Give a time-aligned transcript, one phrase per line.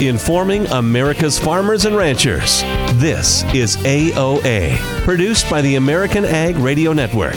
[0.00, 2.62] informing America's farmers and ranchers.
[2.94, 7.34] This is AOA, produced by the American Ag Radio Network.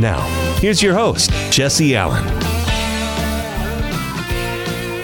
[0.00, 0.20] Now,
[0.60, 2.24] here's your host, Jesse Allen.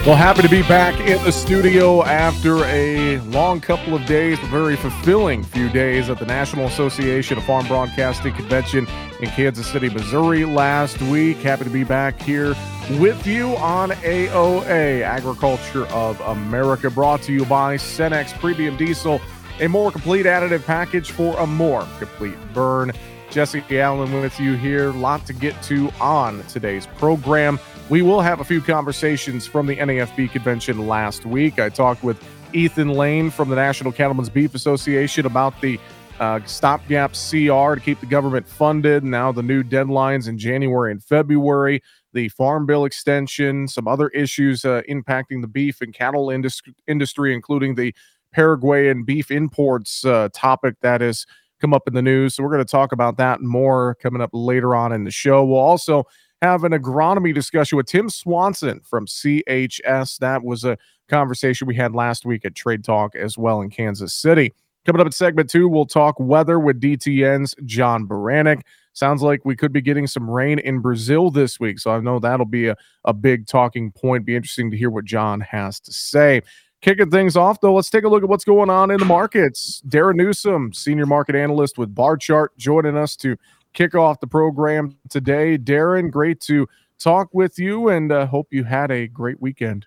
[0.05, 4.46] Well, happy to be back in the studio after a long couple of days, a
[4.46, 8.87] very fulfilling few days at the National Association of Farm Broadcasting Convention
[9.21, 11.39] in Kansas City, Missouri last week.
[11.39, 12.55] Happy to be back here
[12.91, 19.20] with you on AOA, Agriculture of America, brought to you by Cenex Premium Diesel,
[19.60, 22.93] a more complete additive package for a more complete burn.
[23.30, 24.93] Jesse Allen with you here.
[24.93, 27.59] Lot to get to on today's program.
[27.88, 31.59] We will have a few conversations from the NAFB convention last week.
[31.59, 35.80] I talked with Ethan Lane from the National Cattlemen's Beef Association about the
[36.21, 39.02] uh, stopgap CR to keep the government funded.
[39.05, 41.82] Now the new deadlines in January and February,
[42.14, 47.34] the Farm Bill extension, some other issues uh, impacting the beef and cattle industry, industry
[47.34, 47.95] including the
[48.32, 51.26] Paraguayan beef imports uh, topic that has
[51.60, 52.34] come up in the news.
[52.34, 55.45] So we're going to talk about that more coming up later on in the show.
[55.45, 56.04] We'll also
[56.43, 60.18] have an agronomy discussion with Tim Swanson from CHS.
[60.18, 60.76] That was a
[61.09, 64.53] conversation we had last week at Trade Talk as well in Kansas City.
[64.84, 68.62] Coming up in segment two, we'll talk weather with DTN's John Baranick.
[68.94, 71.81] Sounds like we could be getting some rain in Brazil this week.
[71.81, 74.25] So I know that'll be a, a big talking point.
[74.25, 76.42] Be interesting to hear what John has to say.
[76.81, 79.81] Kicking things off, though, let's take a look at what's going on in the markets.
[79.88, 83.37] Darin Newsom, senior market analyst with Barchart, joining us to
[83.72, 85.56] kick off the program today.
[85.56, 89.87] Darin, great to talk with you and uh, hope you had a great weekend.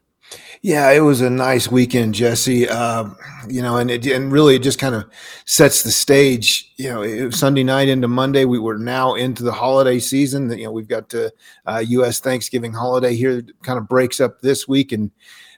[0.61, 2.67] Yeah, it was a nice weekend, Jesse.
[2.67, 3.09] Uh,
[3.47, 5.05] you know, and it and really it just kind of
[5.45, 6.73] sets the stage.
[6.77, 10.49] You know, Sunday night into Monday, we were now into the holiday season.
[10.57, 11.31] You know, we've got the
[11.65, 12.19] uh, U.S.
[12.19, 15.11] Thanksgiving holiday here, kind of breaks up this week, and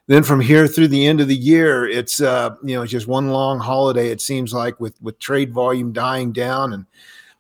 [0.08, 3.30] then from here through the end of the year, it's uh, you know just one
[3.30, 4.10] long holiday.
[4.10, 6.86] It seems like with with trade volume dying down and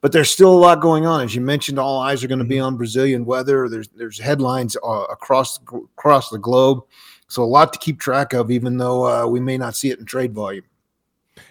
[0.01, 1.21] but there's still a lot going on.
[1.21, 2.65] As you mentioned, all eyes are going to be mm-hmm.
[2.65, 3.67] on Brazilian weather.
[3.67, 5.59] There's there's headlines uh, across
[5.97, 6.83] across the globe,
[7.29, 9.99] so a lot to keep track of, even though uh, we may not see it
[9.99, 10.65] in trade volume.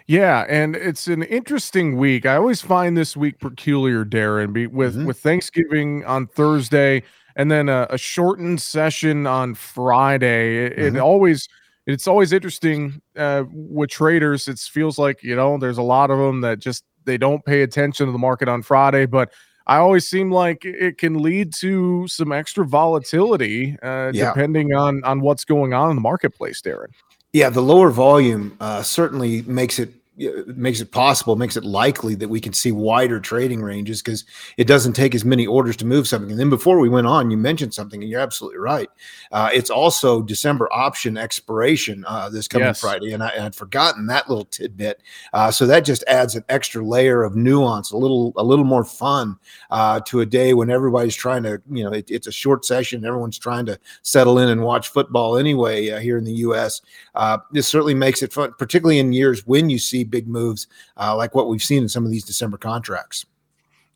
[0.06, 2.26] Yeah, and it's an interesting week.
[2.26, 5.06] I always find this week peculiar, Darin, be, with mm-hmm.
[5.06, 7.02] with Thanksgiving on Thursday
[7.38, 10.66] and then a, a shortened session on Friday.
[10.66, 10.96] It, mm-hmm.
[10.96, 11.48] it always
[11.86, 14.48] it's always interesting uh, with traders.
[14.48, 17.62] It feels like you know there's a lot of them that just they don't pay
[17.62, 19.32] attention to the market on Friday, but
[19.68, 24.32] I always seem like it can lead to some extra volatility uh, yeah.
[24.32, 26.90] depending on on what's going on in the marketplace, Darin.
[27.34, 32.14] Yeah, the lower volume uh, certainly makes it it makes it possible, makes it likely
[32.16, 34.24] that we can see wider trading ranges because
[34.56, 36.30] it doesn't take as many orders to move something.
[36.30, 38.88] And then before we went on, you mentioned something, and you're absolutely right.
[39.30, 42.80] Uh, it's also December option expiration uh, this coming yes.
[42.80, 45.02] Friday, and, I, would forgotten that little tidbit.
[45.32, 48.84] Uh, so that just adds an extra layer of nuance, a little a little more
[48.84, 49.36] fun
[49.70, 53.04] uh, to a day when everybody's trying to, you know, it, it's a short session,
[53.04, 56.80] everyone's trying to settle in and watch football anyway uh, here in the U.S.
[57.18, 61.14] Uh, this certainly makes it fun, particularly in years when you see big moves uh,
[61.14, 63.26] like what we've seen in some of these December contracts.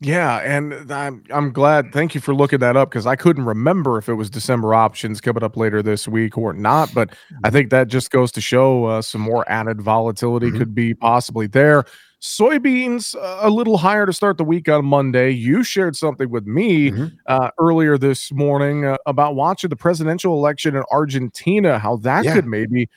[0.01, 1.93] Yeah, and I'm I'm glad.
[1.93, 5.21] Thank you for looking that up because I couldn't remember if it was December options
[5.21, 6.93] coming up later this week or not.
[6.93, 10.57] But I think that just goes to show uh, some more added volatility mm-hmm.
[10.57, 11.85] could be possibly there.
[12.21, 15.29] Soybeans uh, a little higher to start the week on Monday.
[15.29, 17.15] You shared something with me mm-hmm.
[17.27, 22.33] uh, earlier this morning uh, about watching the presidential election in Argentina, how that yeah.
[22.33, 22.89] could maybe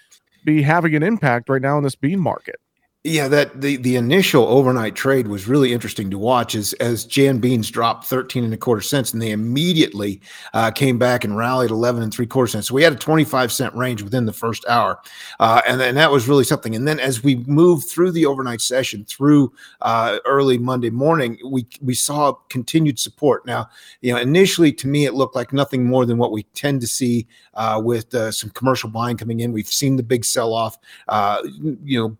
[0.46, 2.56] be having an impact right now in this bean market.
[3.08, 7.38] Yeah, that the the initial overnight trade was really interesting to watch as as Jan
[7.38, 10.20] Beans dropped 13 and a quarter cents and they immediately
[10.54, 12.66] uh, came back and rallied 11 and three quarter cents.
[12.66, 14.98] So we had a 25 cent range within the first hour.
[15.38, 16.74] Uh, and, and that was really something.
[16.74, 19.52] And then as we moved through the overnight session through
[19.82, 23.46] uh, early Monday morning, we we saw continued support.
[23.46, 23.68] Now,
[24.00, 26.88] you know, initially to me it looked like nothing more than what we tend to
[26.88, 29.52] see uh, with uh, some commercial buying coming in.
[29.52, 30.76] We've seen the big sell off.
[31.06, 31.40] Uh,
[31.84, 32.16] you know,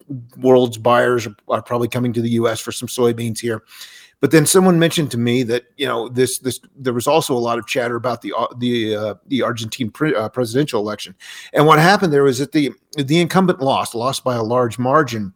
[0.78, 2.60] buyers are, are probably coming to the U.S.
[2.60, 3.62] for some soybeans here.
[4.20, 7.38] But then someone mentioned to me that you know this this there was also a
[7.38, 11.14] lot of chatter about the uh, the uh, the Argentine pre, uh, presidential election,
[11.52, 15.34] and what happened there was that the the incumbent lost lost by a large margin,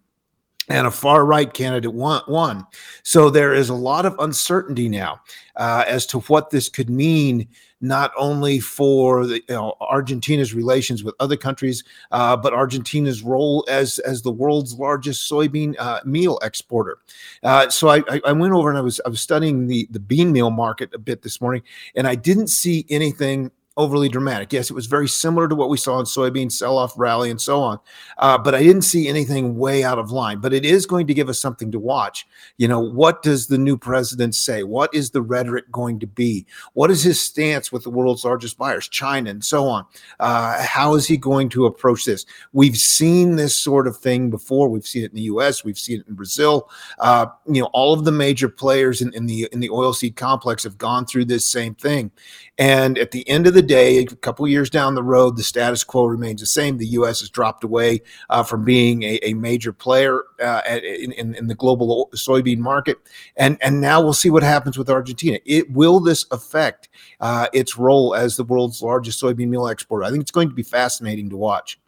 [0.69, 2.67] and a far right candidate won.
[3.03, 5.21] So there is a lot of uncertainty now
[5.57, 7.49] uh, as to what this could mean
[7.81, 13.65] not only for the, you know, Argentina's relations with other countries, uh, but Argentina's role
[13.69, 16.99] as as the world's largest soybean uh, meal exporter.
[17.43, 20.31] Uh, so I, I went over and I was I was studying the the bean
[20.33, 21.63] meal market a bit this morning,
[21.95, 24.53] and I didn't see anything overly dramatic.
[24.53, 27.41] Yes, it was very similar to what we saw in soybean sell off rally and
[27.41, 27.79] so on.
[28.19, 30.39] Uh, but I didn't see anything way out of line.
[30.41, 32.27] But it is going to give us something to watch.
[32.59, 34.63] You know, what does the new president say?
[34.63, 36.47] What is the rhetoric going to be?
[36.75, 39.87] What is his stance with the world's largest buyers, China, and so on?
[40.19, 42.27] Uh, how is he going to approach this?
[42.53, 44.69] We've seen this sort of thing before.
[44.69, 45.65] We've seen it in the U.S.
[45.65, 46.69] We've seen it in Brazil.
[46.99, 50.65] Uh, you know, all of the major players in, in the in the oilseed complex
[50.65, 52.11] have gone through this same thing.
[52.59, 55.85] And at the end of the day, a couple years down the road, the status
[55.85, 56.77] quo remains the same.
[56.77, 57.21] The U.S.
[57.21, 61.55] has dropped away uh, from being a, a major player uh, in, in, in, the
[61.55, 62.99] global soybean market,
[63.37, 65.39] and and now we'll see what happens with Argentina.
[65.47, 66.89] It will this affect
[67.21, 70.05] uh, its role as the world's largest soybean meal exporter?
[70.05, 71.79] I think it's going to be fascinating to watch.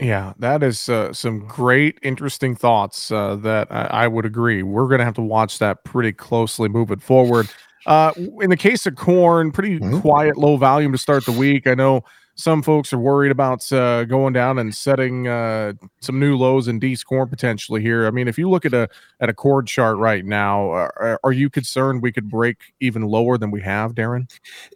[0.00, 4.62] Yeah, that is uh, some great, interesting thoughts uh, that I, I, would agree.
[4.62, 7.48] We're going to have to watch that pretty closely moving forward.
[7.86, 10.00] Uh, in the case of corn, pretty mm-hmm.
[10.00, 11.66] quiet, low volume to start the week.
[11.66, 12.04] I know
[12.36, 16.78] some folks are worried about uh, going down and setting uh, some new lows in
[16.78, 18.06] D's corn potentially here.
[18.06, 18.88] I mean, if you look at a
[19.20, 23.38] at a cord chart right now, uh, are you concerned we could break even lower
[23.38, 24.26] than we have, Darin?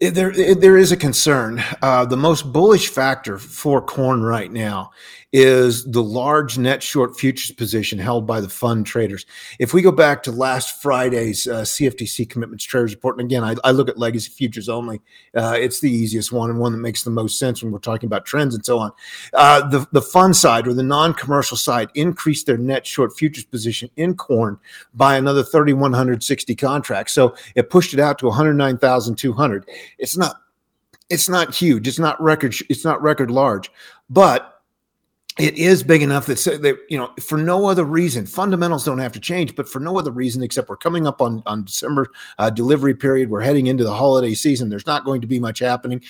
[0.00, 1.62] There, there is a concern.
[1.82, 4.90] Uh, the most bullish factor for corn right now
[5.32, 9.26] is the large net short futures position held by the fund traders.
[9.58, 13.54] If we go back to last Friday's uh, CFTC commitments traders report, and again, I,
[13.62, 15.02] I look at legacy futures only,
[15.34, 18.06] uh, it's the easiest one and one that makes the most sense when we're talking
[18.06, 18.90] about trends and so on.
[19.34, 23.44] Uh, the, the fund side or the non commercial side increased their net short futures
[23.44, 24.58] position in corn
[24.94, 27.12] by another 3,160 contracts.
[27.12, 29.68] So it pushed it out to 109,200.
[29.98, 30.36] It's not
[31.10, 31.88] it's not huge.
[31.88, 32.54] It's not record.
[32.68, 33.70] It's not record large,
[34.10, 34.57] but
[35.38, 39.12] it is big enough that, that you know for no other reason fundamentals don't have
[39.12, 42.08] to change but for no other reason except we're coming up on on december
[42.38, 43.30] uh, delivery period.
[43.30, 44.68] We're heading into the holiday season.
[44.68, 46.02] There's not going to be much happening.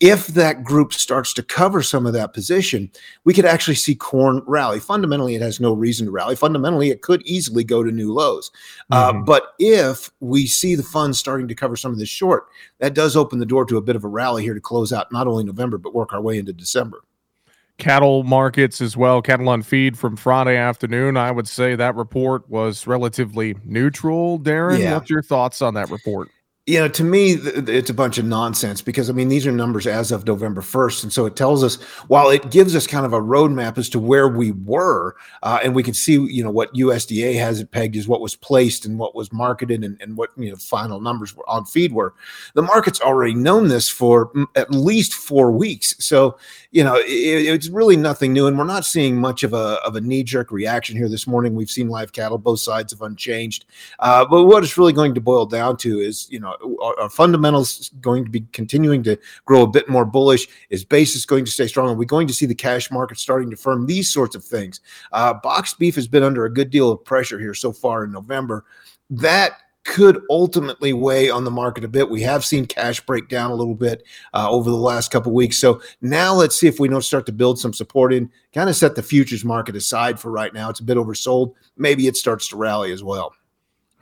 [0.00, 2.90] If that group starts to cover some of that position
[3.24, 4.80] we could actually see corn rally.
[4.80, 6.36] Fundamentally it has no reason to rally.
[6.36, 8.50] Fundamentally it could easily go to new lows.
[8.90, 9.18] Uh, mm-hmm.
[9.18, 12.46] uh, but if we see the funds starting to cover some of this short
[12.78, 15.12] that does open the door to a bit of a rally here to close out
[15.12, 17.02] not only november but work our way into december
[17.80, 21.16] cattle markets as well, cattle on feed from Friday afternoon.
[21.16, 24.38] I would say that report was relatively neutral.
[24.38, 24.94] Darin, yeah.
[24.94, 26.28] what's your thoughts on that report?
[26.66, 29.86] You know, to me, it's a bunch of nonsense because I mean, these are numbers
[29.86, 31.02] as of November 1st.
[31.04, 31.76] And so it tells us,
[32.06, 35.74] while it gives us kind of a roadmap as to where we were, uh, and
[35.74, 38.98] we can see, you know, what USDA has it pegged is what was placed and
[38.98, 42.14] what was marketed and, and what, you know, final numbers were on feed were.
[42.54, 45.96] The market's already known this for at least four weeks.
[45.98, 46.38] So,
[46.72, 48.46] you know, it, it's really nothing new.
[48.46, 51.54] And we're not seeing much of a, of a knee jerk reaction here this morning.
[51.54, 53.64] We've seen live cattle, both sides have unchanged.
[53.98, 56.49] Uh, but what it's really going to boil down to is, you know,
[56.80, 60.46] are, fundamentals going to be continuing to grow a bit more bullish?
[60.70, 61.90] Is basis going to stay strong?
[61.90, 63.86] Are we going to see the cash market starting to firm?
[63.86, 64.80] These sorts of things.
[65.12, 68.12] Uh, boxed beef has been under a good deal of pressure here so far in
[68.12, 68.64] November.
[69.10, 72.08] That could ultimately weigh on the market a bit.
[72.08, 74.04] We have seen cash break down a little bit
[74.34, 75.58] uh, over the last couple weeks.
[75.58, 78.76] So now let's see if we don't start to build some support in, kind of
[78.76, 80.68] set the futures market aside for right now.
[80.68, 81.54] It's a bit oversold.
[81.76, 83.34] Maybe it starts to rally as well.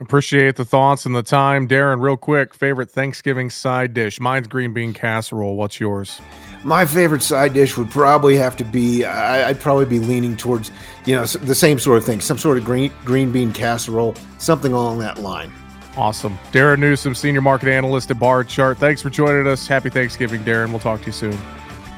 [0.01, 1.67] Appreciate the thoughts and the time.
[1.67, 4.19] Darin, real quick, favorite Thanksgiving side dish?
[4.19, 5.57] Mine's green bean casserole.
[5.57, 6.21] What's yours?
[6.63, 10.71] My favorite side dish would probably have to be, I, would probably be leaning towards,
[11.05, 14.71] you know, the same sort of thing, some sort of green, green bean casserole, something
[14.71, 15.51] along that line.
[15.97, 16.37] Awesome.
[16.53, 18.77] Darin Newsom, Senior Market Analyst at Barchart.
[18.77, 19.67] Thanks for joining us.
[19.67, 20.71] Happy Thanksgiving, Darin.
[20.71, 21.37] We'll talk to you soon.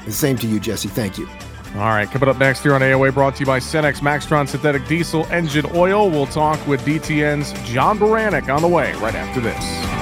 [0.04, 0.88] The same to you, Jesse.
[0.88, 1.28] Thank you.
[1.74, 4.86] All right, coming up next here on AOA, brought to you by Cenex Maxtron Synthetic
[4.86, 6.10] Diesel Engine Oil.
[6.10, 10.01] We'll talk with DTN's John Baranick on the way right after this.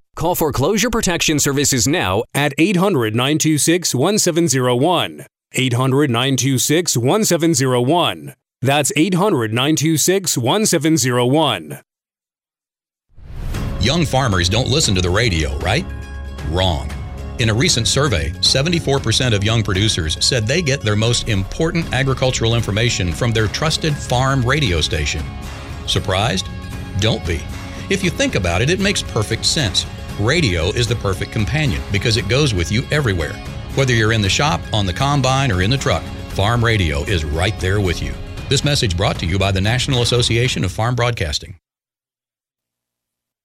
[0.15, 5.25] Call Foreclosure Protection Services now at 800 926 1701.
[5.53, 8.35] 800 926 1701.
[8.61, 11.81] That's 800 926 1701.
[13.79, 15.85] Young farmers don't listen to the radio, right?
[16.49, 16.91] Wrong.
[17.39, 22.53] In a recent survey, 74% of young producers said they get their most important agricultural
[22.53, 25.23] information from their trusted farm radio station.
[25.87, 26.47] Surprised?
[26.99, 27.41] Don't be.
[27.89, 29.87] If you think about it, it makes perfect sense.
[30.21, 33.33] Radio is the perfect companion because it goes with you everywhere.
[33.75, 37.25] Whether you're in the shop, on the combine, or in the truck, Farm Radio is
[37.25, 38.13] right there with you.
[38.49, 41.57] This message brought to you by the National Association of Farm Broadcasting.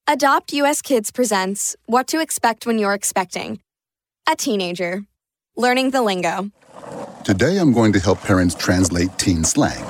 [0.08, 3.60] Adopt US Kids presents What to Expect When You're Expecting.
[4.30, 5.02] A teenager.
[5.56, 6.50] Learning the lingo.
[7.24, 9.84] Today I'm going to help parents translate teen slang.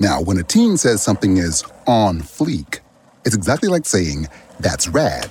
[0.00, 2.80] Now, when a teen says something is on fleek,
[3.24, 4.26] it's exactly like saying,
[4.60, 5.30] that's rad.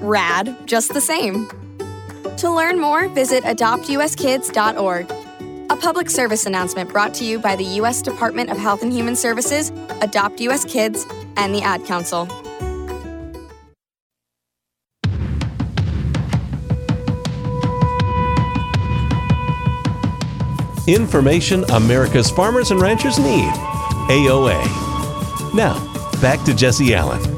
[0.00, 1.48] rad just the same.
[2.38, 5.10] To learn more, visit adoptuskids.org.
[5.68, 8.02] A public service announcement brought to you by the U.S.
[8.02, 10.64] Department of Health and Human Services, Adopt U.S.
[10.64, 12.28] Kids, and the Ad Council.
[20.86, 23.50] Information America's farmers and ranchers need.
[24.08, 24.62] AOA.
[25.52, 25.74] Now,
[26.20, 27.35] back to Jesse Allen.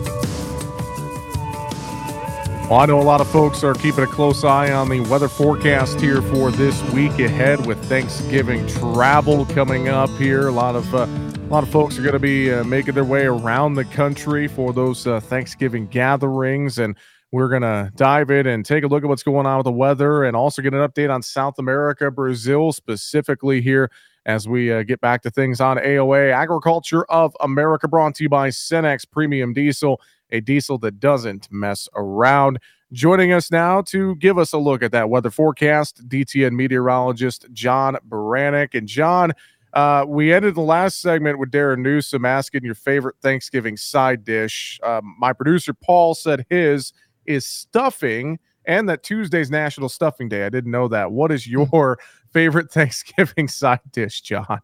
[2.68, 5.26] Well, I know a lot of folks are keeping a close eye on the weather
[5.26, 10.48] forecast here for this week ahead with Thanksgiving travel coming up here.
[10.48, 13.06] A lot of uh, a lot of folks are going to be uh, making their
[13.06, 16.94] way around the country for those uh, Thanksgiving gatherings, and
[17.32, 19.72] we're going to dive in and take a look at what's going on with the
[19.72, 23.90] weather, and also get an update on South America, Brazil specifically here
[24.26, 28.28] as we uh, get back to things on AOA Agriculture of America, brought to you
[28.28, 32.58] by Cenex Premium Diesel a diesel that doesn't mess around.
[32.92, 37.96] Joining us now to give us a look at that weather forecast, DTN meteorologist John
[38.08, 38.74] Baranick.
[38.74, 39.32] And John,
[39.74, 44.80] uh, we ended the last segment with Darin Newsom asking your favorite Thanksgiving side dish.
[44.82, 46.92] Um, my producer Paul said his
[47.26, 50.46] is stuffing, and that Tuesday's National Stuffing Day.
[50.46, 51.12] I didn't know that.
[51.12, 51.98] What is your
[52.32, 54.60] favorite Thanksgiving side dish, John?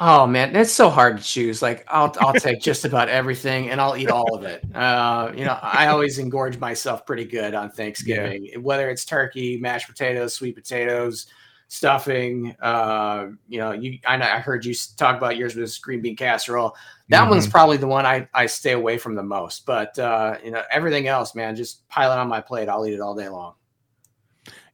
[0.00, 1.60] Oh man, it's so hard to choose.
[1.60, 4.64] Like I'll I'll take just about everything and I'll eat all of it.
[4.74, 8.58] Uh, you know, I always engorge myself pretty good on Thanksgiving, yeah.
[8.58, 11.26] whether it's turkey, mashed potatoes, sweet potatoes,
[11.68, 12.56] stuffing.
[12.62, 16.16] Uh, you know, you I know I heard you talk about yours was green bean
[16.16, 16.74] casserole.
[17.10, 17.30] That mm-hmm.
[17.30, 19.66] one's probably the one I I stay away from the most.
[19.66, 22.70] But uh, you know, everything else, man, just pile it on my plate.
[22.70, 23.54] I'll eat it all day long.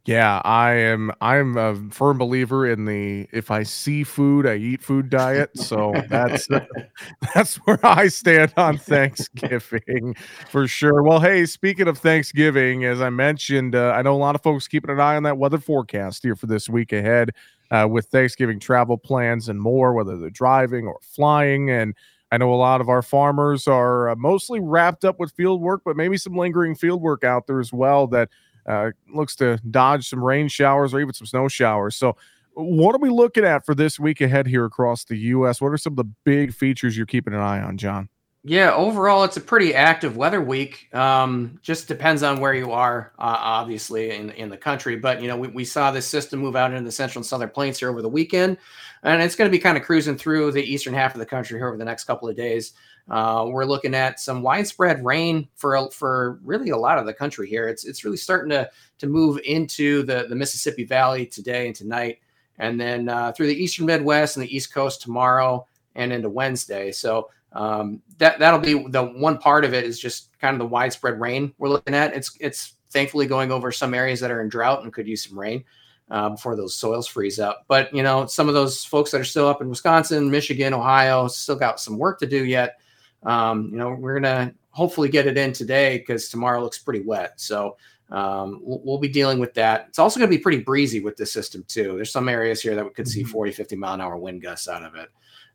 [0.09, 1.13] Yeah, I am.
[1.21, 5.55] I'm a firm believer in the if I see food, I eat food diet.
[5.59, 6.49] So that's
[7.35, 10.15] that's where I stand on Thanksgiving
[10.49, 11.03] for sure.
[11.03, 14.67] Well, hey, speaking of Thanksgiving, as I mentioned, uh, I know a lot of folks
[14.67, 17.33] keeping an eye on that weather forecast here for this week ahead
[17.71, 21.69] uh, with Thanksgiving travel plans and more, whether they're driving or flying.
[21.69, 21.95] And
[22.33, 25.83] I know a lot of our farmers are uh, mostly wrapped up with field work,
[25.85, 28.31] but maybe some lingering field work out there as well that
[28.69, 31.97] uh, looks to dodge some rain showers or even some snow showers.
[31.97, 32.17] So,
[32.55, 35.61] what are we looking at for this week ahead here across the U.S.?
[35.61, 38.09] What are some of the big features you're keeping an eye on, John?
[38.45, 40.89] Yeah, overall, it's a pretty active weather week.
[40.95, 44.97] Um, just depends on where you are, uh, obviously, in in the country.
[44.97, 47.51] But you know, we, we saw this system move out into the central and southern
[47.51, 48.59] plains here over the weekend,
[49.03, 51.59] and it's going to be kind of cruising through the eastern half of the country
[51.59, 52.73] here over the next couple of days.
[53.11, 57.49] Uh, we're looking at some widespread rain for for really a lot of the country
[57.49, 57.69] here.
[57.69, 62.19] It's it's really starting to to move into the the Mississippi Valley today and tonight,
[62.59, 66.93] and then uh, through the eastern Midwest and the East Coast tomorrow and into Wednesday.
[66.93, 70.67] So um, that that'll be the one part of it is just kind of the
[70.67, 72.15] widespread rain we're looking at.
[72.15, 75.39] It's it's thankfully going over some areas that are in drought and could use some
[75.39, 75.65] rain.
[76.11, 77.65] uh, before those soils freeze up.
[77.69, 81.29] But you know, some of those folks that are still up in Wisconsin, Michigan, Ohio,
[81.29, 82.81] still got some work to do yet.
[83.25, 87.41] Um, you know, we're gonna hopefully get it in today because tomorrow looks pretty wet.
[87.41, 87.77] So
[88.11, 89.87] um, we'll, we'll, be dealing with that.
[89.89, 91.95] It's also going to be pretty breezy with this system too.
[91.97, 93.31] There's some areas here that we could see mm-hmm.
[93.31, 95.11] 40, 50 mile an hour wind gusts out of it.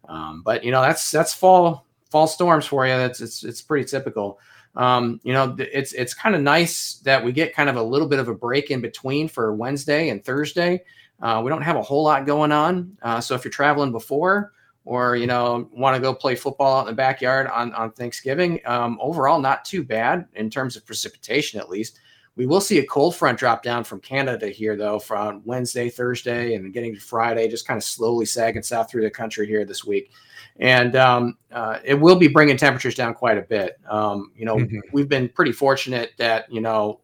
[0.08, 2.94] Um, but you know, that's that's fall fall storms for you.
[2.94, 4.40] That's it's it's pretty typical.
[4.76, 8.08] Um, you know, it's it's kind of nice that we get kind of a little
[8.08, 10.84] bit of a break in between for Wednesday and Thursday.
[11.22, 12.98] Uh, we don't have a whole lot going on.
[13.02, 14.52] Uh, so if you're traveling before,
[14.86, 18.60] or you know want to go play football out in the backyard on on Thanksgiving,
[18.66, 22.00] um, overall not too bad in terms of precipitation at least.
[22.36, 26.56] We will see a cold front drop down from Canada here, though, from Wednesday, Thursday,
[26.56, 29.86] and getting to Friday, just kind of slowly sagging south through the country here this
[29.86, 30.12] week.
[30.60, 33.80] And um, uh, it will be bringing temperatures down quite a bit.
[33.88, 34.80] Um, you know, mm-hmm.
[34.92, 37.02] we've been pretty fortunate that, you know,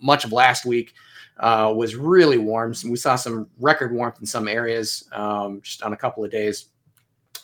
[0.00, 0.94] much of last week
[1.38, 2.74] uh, was really warm.
[2.74, 6.30] So we saw some record warmth in some areas um, just on a couple of
[6.32, 6.66] days.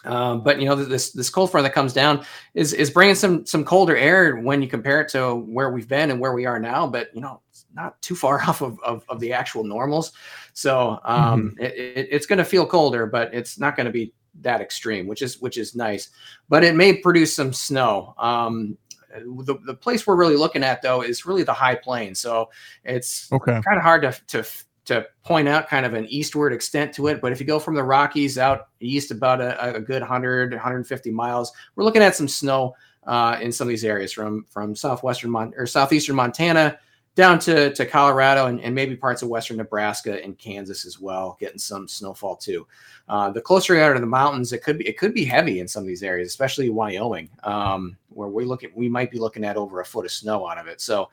[0.09, 2.25] Um, but you know this this cold front that comes down
[2.55, 6.11] is is bringing some some colder air when you compare it to where we've been
[6.11, 6.87] and where we are now.
[6.87, 10.13] But you know it's not too far off of of, of the actual normals.
[10.55, 11.63] So um, mm-hmm.
[11.63, 15.07] it, it, it's going to feel colder, but it's not going to be that extreme,
[15.07, 16.09] which is which is nice.
[16.49, 18.15] But it may produce some snow.
[18.19, 18.79] Um,
[19.11, 22.21] the, the place we're really looking at though is really the high plains.
[22.21, 22.51] So
[22.85, 23.53] it's okay.
[23.53, 24.49] kind of hard to to
[24.89, 27.21] to point out kind of an eastward extent to it.
[27.21, 31.11] But if you go from the Rockies out east about a, a good 100, 150
[31.11, 32.75] miles, we're looking at some snow
[33.07, 36.79] uh, in some of these areas from from southwestern Mon- or southeastern Montana
[37.15, 41.37] down to, to Colorado and, and maybe parts of western Nebraska and Kansas as well,
[41.41, 42.65] getting some snowfall too.
[43.09, 45.61] Uh, the closer you are to the mountains, it could be it could be heavy
[45.61, 49.19] in some of these areas, especially Wyoming, um, where we look at we might be
[49.19, 50.81] looking at over a foot of snow out of it.
[50.81, 51.11] So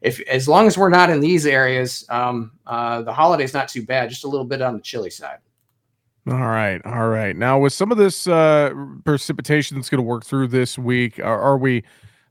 [0.00, 3.84] if as long as we're not in these areas, um, uh, the holiday's not too
[3.84, 4.08] bad.
[4.08, 5.38] Just a little bit on the chilly side.
[6.28, 7.36] All right, all right.
[7.36, 8.72] Now with some of this uh,
[9.04, 11.84] precipitation that's going to work through this week, are, are we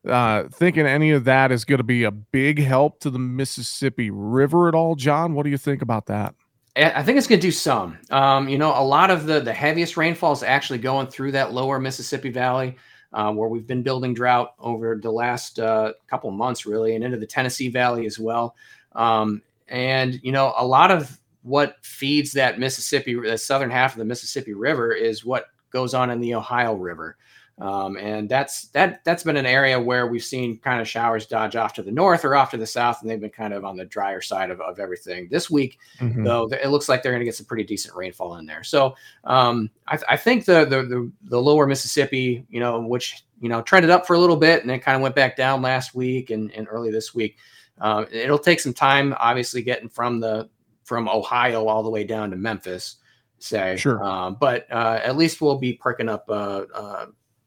[0.06, 4.12] uh, thinking any of that is going to be a big help to the Mississippi
[4.12, 5.34] River at all, John?
[5.34, 6.36] What do you think about that?
[6.76, 7.98] I think it's going to do some.
[8.12, 11.54] Um, you know, a lot of the the heaviest rainfall is actually going through that
[11.54, 12.76] lower Mississippi Valley
[13.16, 17.18] uh, where we've been building drought over the last uh, couple months, really, and into
[17.18, 18.56] the Tennessee Valley as well.
[18.94, 24.00] Um, and you know, a lot of what feeds that Mississippi, the southern half of
[24.00, 27.16] the Mississippi River, is what goes on in the Ohio River.
[27.58, 31.56] Um, and that's that that's been an area where we've seen kind of showers dodge
[31.56, 33.78] off to the north or off to the south, and they've been kind of on
[33.78, 35.30] the drier side of, of everything.
[35.32, 36.26] This week, mm-hmm.
[36.26, 38.64] though, it looks like they're going to get some pretty decent rainfall in there.
[38.64, 43.48] So um, I, I, think the, the, the the lower Mississippi, you know, which you
[43.48, 45.96] know trended up for a little bit and then kind of went back down last
[45.96, 47.38] week and, and early this week.
[47.80, 50.50] Uh, it'll take some time, obviously, getting from the
[50.84, 52.98] from Ohio all the way down to Memphis
[53.40, 53.78] say.
[53.78, 54.04] Sure.
[54.04, 57.06] Um, but uh, at least we'll be perking up uh, uh,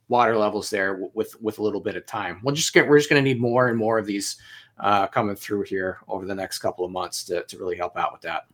[0.08, 2.40] water levels there with with a little bit of time.
[2.42, 4.36] We'll just get we're just going to need more and more of these
[4.80, 8.12] uh, coming through here over the next couple of months to to really help out
[8.12, 8.44] with that.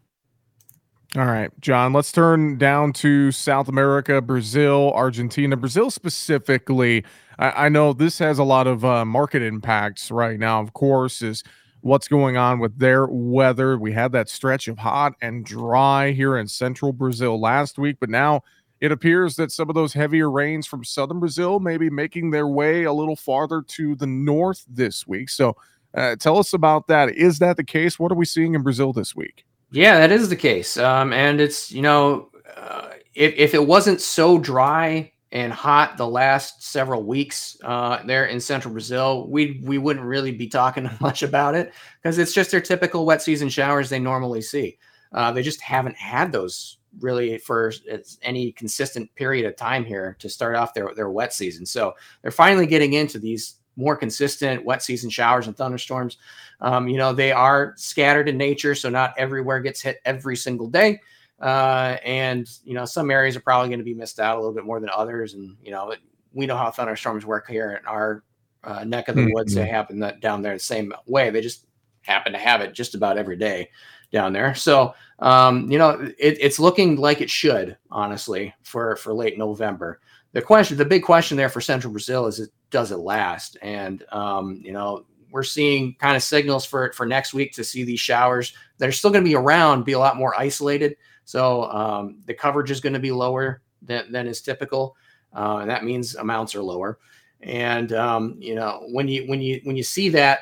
[1.16, 7.04] All right, John, let's turn down to South America, Brazil, Argentina, Brazil specifically.
[7.38, 11.22] I, I know this has a lot of uh, market impacts right now, of course,
[11.22, 11.44] is
[11.82, 13.78] what's going on with their weather.
[13.78, 18.10] We had that stretch of hot and dry here in central Brazil last week, but
[18.10, 18.42] now
[18.84, 22.46] it appears that some of those heavier rains from southern Brazil may be making their
[22.46, 25.30] way a little farther to the north this week.
[25.30, 25.56] So,
[25.94, 27.08] uh, tell us about that.
[27.16, 27.98] Is that the case?
[27.98, 29.46] What are we seeing in Brazil this week?
[29.70, 30.76] Yeah, that is the case.
[30.76, 36.06] Um, and it's, you know, uh, if, if it wasn't so dry and hot the
[36.06, 41.22] last several weeks uh, there in central Brazil, we we wouldn't really be talking much
[41.22, 44.76] about it because it's just their typical wet season showers they normally see.
[45.10, 47.72] Uh, they just haven't had those really for
[48.22, 51.66] any consistent period of time here to start off their, their wet season.
[51.66, 56.18] So they're finally getting into these more consistent wet season showers and thunderstorms.
[56.61, 60.68] Um, you know, they are scattered in nature, so not everywhere gets hit every single
[60.68, 61.00] day.
[61.40, 64.54] Uh, and, you know, some areas are probably going to be missed out a little
[64.54, 65.35] bit more than others.
[65.35, 65.92] And, you know,
[66.33, 68.22] we know how thunderstorms work here in our
[68.62, 69.54] uh, neck of the woods.
[69.54, 69.64] Mm-hmm.
[69.64, 71.30] They happen that down there the same way.
[71.30, 71.66] They just
[72.02, 73.68] happen to have it just about every day
[74.14, 74.55] down there.
[74.55, 80.00] So, um, you know, it, it's looking like it should, honestly, for for late November.
[80.33, 83.59] The question, the big question there for Central Brazil is, it, does it last?
[83.61, 87.85] And um, you know, we're seeing kind of signals for for next week to see
[87.85, 90.96] these showers that are still going to be around, be a lot more isolated.
[91.24, 94.96] So um, the coverage is going to be lower than, than is typical,
[95.35, 96.98] uh, and that means amounts are lower.
[97.40, 100.40] And um, you know, when you when you when you see that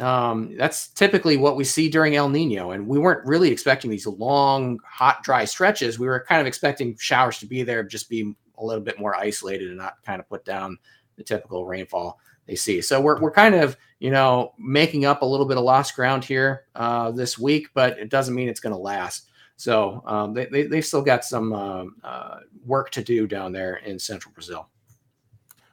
[0.00, 2.70] um, that's typically what we see during El Nino.
[2.70, 5.98] And we weren't really expecting these long, hot, dry stretches.
[5.98, 9.14] We were kind of expecting showers to be there, just be a little bit more
[9.16, 10.78] isolated and not kind of put down
[11.16, 12.80] the typical rainfall they see.
[12.80, 16.24] So we're, we're kind of, you know, making up a little bit of lost ground
[16.24, 19.28] here uh, this week, but it doesn't mean it's going to last.
[19.56, 23.76] So um, they, they, they've still got some uh, uh, work to do down there
[23.76, 24.68] in central Brazil.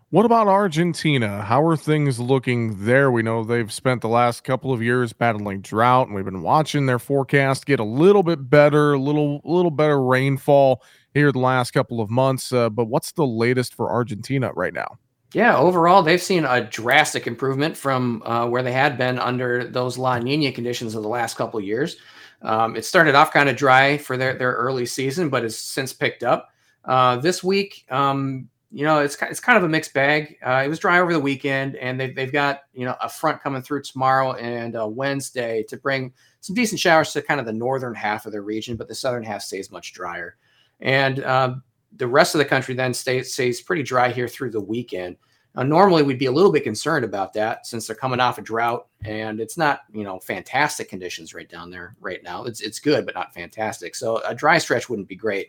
[0.09, 1.41] What about Argentina?
[1.41, 3.11] How are things looking there?
[3.11, 6.85] We know they've spent the last couple of years battling drought, and we've been watching
[6.85, 10.81] their forecast get a little bit better, a little little better rainfall
[11.13, 12.53] here the last couple of months.
[12.53, 14.97] Uh, but what's the latest for Argentina right now?
[15.33, 19.97] Yeah, overall, they've seen a drastic improvement from uh, where they had been under those
[19.97, 21.97] La Nina conditions of the last couple of years.
[22.43, 25.91] Um, it started off kind of dry for their, their early season, but has since
[25.91, 26.53] picked up.
[26.85, 30.37] Uh, this week, um, you know, it's it's kind of a mixed bag.
[30.45, 33.41] Uh, it was dry over the weekend, and they've they've got you know a front
[33.41, 37.53] coming through tomorrow and uh, Wednesday to bring some decent showers to kind of the
[37.53, 40.35] northern half of the region, but the southern half stays much drier.
[40.81, 41.63] And um,
[41.95, 45.15] the rest of the country then stays stays pretty dry here through the weekend.
[45.55, 48.41] Now, normally we'd be a little bit concerned about that since they're coming off a
[48.41, 52.43] drought and it's not you know fantastic conditions right down there right now.
[52.43, 53.95] It's it's good but not fantastic.
[53.95, 55.47] So a dry stretch wouldn't be great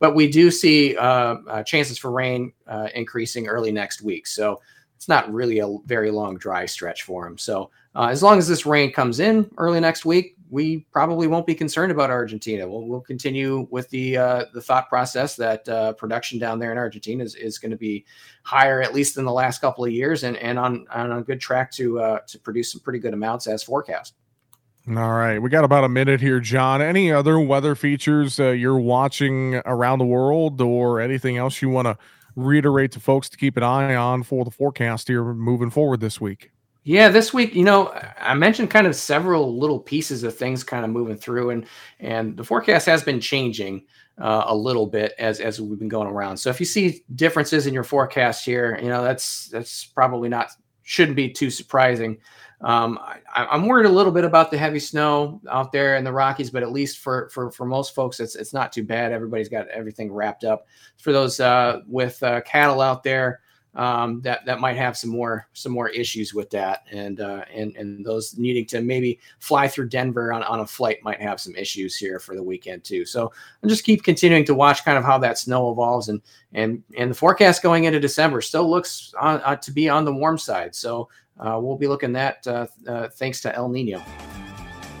[0.00, 4.26] but we do see uh, uh, chances for rain uh, increasing early next week.
[4.26, 4.60] So
[4.96, 7.38] it's not really a very long dry stretch for them.
[7.38, 11.46] So uh, as long as this rain comes in early next week, we probably won't
[11.46, 12.68] be concerned about Argentina.
[12.68, 16.78] We'll, we'll continue with the uh, the thought process that uh, production down there in
[16.78, 18.04] Argentina is, is going to be
[18.42, 21.40] higher at least in the last couple of years, and and on on a good
[21.40, 24.14] track to to produce some pretty good amounts as forecast.
[24.96, 26.82] All right, we got about a minute here, John.
[26.82, 31.86] Any other weather features uh, you're watching around the world, or anything else you want
[31.86, 31.96] to
[32.34, 36.20] reiterate to folks to keep an eye on for the forecast here moving forward this
[36.20, 36.50] week?
[36.82, 40.84] Yeah, this week, you know, I mentioned kind of several little pieces of things kind
[40.84, 41.66] of moving through, and
[42.00, 43.84] and the forecast has been changing
[44.18, 46.38] uh, a little bit as as we've been going around.
[46.38, 50.50] So if you see differences in your forecast here, you know that's that's probably not
[50.82, 52.18] shouldn't be too surprising.
[52.62, 56.12] Um, I, am worried a little bit about the heavy snow out there in the
[56.12, 59.12] Rockies, but at least for for for most folks, it's it's not too bad.
[59.12, 60.66] Everybody's got everything wrapped up.
[60.98, 63.40] For those uh, with uh, cattle out there,
[63.74, 67.74] um, that that might have some more some more issues with that, and uh, and
[67.76, 71.54] and those needing to maybe fly through Denver on, on a flight might have some
[71.54, 73.06] issues here for the weekend too.
[73.06, 76.20] So I'll just keep continuing to watch kind of how that snow evolves, and
[76.52, 80.12] and and the forecast going into December still looks on, uh, to be on the
[80.12, 80.74] warm side.
[80.74, 81.29] So uh,
[81.60, 84.02] we'll be looking at uh, uh, thanks to El Nino.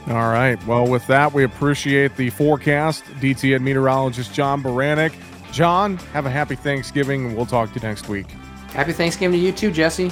[0.08, 0.64] All right.
[0.66, 3.04] Well, with that, we appreciate the forecast.
[3.20, 5.12] DTN meteorologist John Baranick.
[5.52, 7.36] John, have a happy Thanksgiving.
[7.36, 8.30] We'll talk to you next week.
[8.72, 10.10] Happy Thanksgiving to you too, Jesse.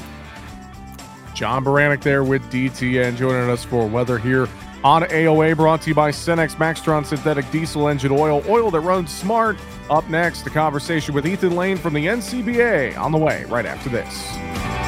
[1.34, 4.48] John Baranick there with DTN joining us for weather here
[4.84, 9.12] on AOA, brought to you by Cenex Maxtron Synthetic Diesel Engine Oil, oil that runs
[9.12, 9.56] smart.
[9.90, 13.88] Up next, a conversation with Ethan Lane from the NCBA on the way right after
[13.88, 14.87] this.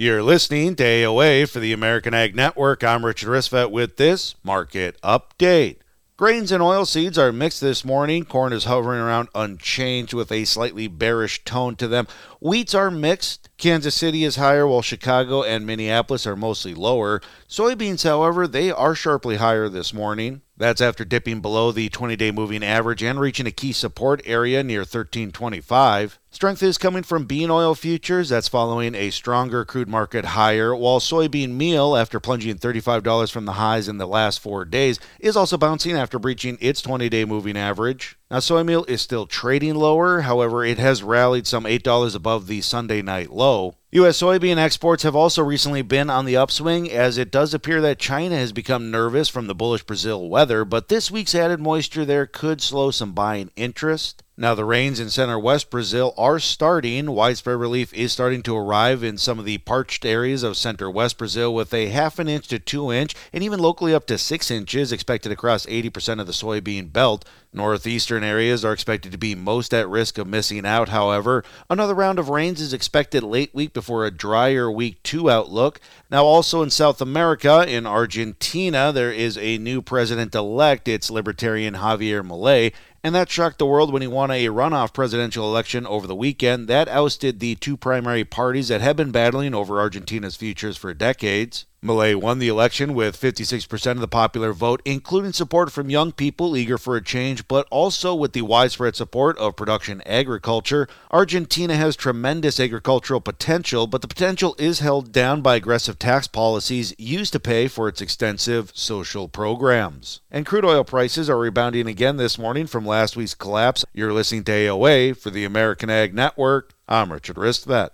[0.00, 2.82] You're listening to AOA for the American Ag Network.
[2.82, 5.80] I'm Richard Ristvet with this market update.
[6.16, 8.24] Grains and oilseeds are mixed this morning.
[8.24, 12.06] Corn is hovering around unchanged with a slightly bearish tone to them.
[12.40, 13.50] Wheats are mixed.
[13.58, 17.20] Kansas City is higher while Chicago and Minneapolis are mostly lower.
[17.46, 20.40] Soybeans, however, they are sharply higher this morning.
[20.56, 24.62] That's after dipping below the 20 day moving average and reaching a key support area
[24.62, 26.18] near 1325.
[26.32, 28.28] Strength is coming from bean oil futures.
[28.28, 33.54] That's following a stronger crude market higher, while soybean meal, after plunging $35 from the
[33.54, 37.56] highs in the last four days, is also bouncing after breaching its 20 day moving
[37.56, 38.16] average.
[38.30, 42.60] Now, soy meal is still trading lower, however, it has rallied some $8 above the
[42.60, 43.74] Sunday night low.
[43.90, 44.22] U.S.
[44.22, 48.36] soybean exports have also recently been on the upswing as it does appear that China
[48.36, 52.60] has become nervous from the bullish Brazil weather, but this week's added moisture there could
[52.60, 54.22] slow some buying interest.
[54.40, 57.10] Now, the rains in center west Brazil are starting.
[57.10, 61.18] Widespread relief is starting to arrive in some of the parched areas of center west
[61.18, 64.50] Brazil with a half an inch to two inch and even locally up to six
[64.50, 67.26] inches expected across 80% of the soybean belt.
[67.52, 71.44] Northeastern areas are expected to be most at risk of missing out, however.
[71.68, 75.80] Another round of rains is expected late week before a drier week two outlook.
[76.10, 80.86] Now, also in South America, in Argentina, there is a new president elect.
[80.86, 85.46] It's Libertarian Javier Milei and that shocked the world when he won a runoff presidential
[85.46, 86.68] election over the weekend.
[86.68, 91.64] That ousted the two primary parties that have been battling over Argentina's futures for decades.
[91.82, 96.54] Milei won the election with 56% of the popular vote, including support from young people
[96.54, 100.86] eager for a change, but also with the widespread support of production agriculture.
[101.10, 106.94] Argentina has tremendous agricultural potential, but the potential is held down by aggressive tax policies
[106.98, 110.20] used to pay for its extensive social programs.
[110.30, 113.86] And crude oil prices are rebounding again this morning from last week's collapse.
[113.94, 116.74] You're listening to AOA for the American Ag Network.
[116.86, 117.90] I'm Richard Ristvet.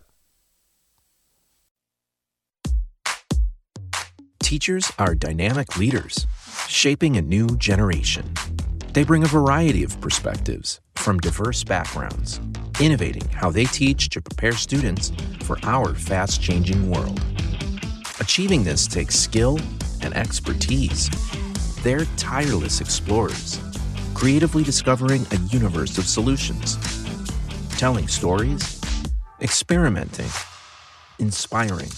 [4.41, 6.27] Teachers are dynamic leaders,
[6.69, 8.33] shaping a new generation.
[8.93, 12.41] They bring a variety of perspectives from diverse backgrounds,
[12.81, 17.21] innovating how they teach to prepare students for our fast changing world.
[18.21, 19.59] Achieving this takes skill
[20.03, 21.11] and expertise.
[21.83, 23.61] They're tireless explorers,
[24.15, 26.77] creatively discovering a universe of solutions,
[27.79, 28.81] telling stories,
[29.41, 30.31] experimenting,
[31.19, 31.91] inspiring,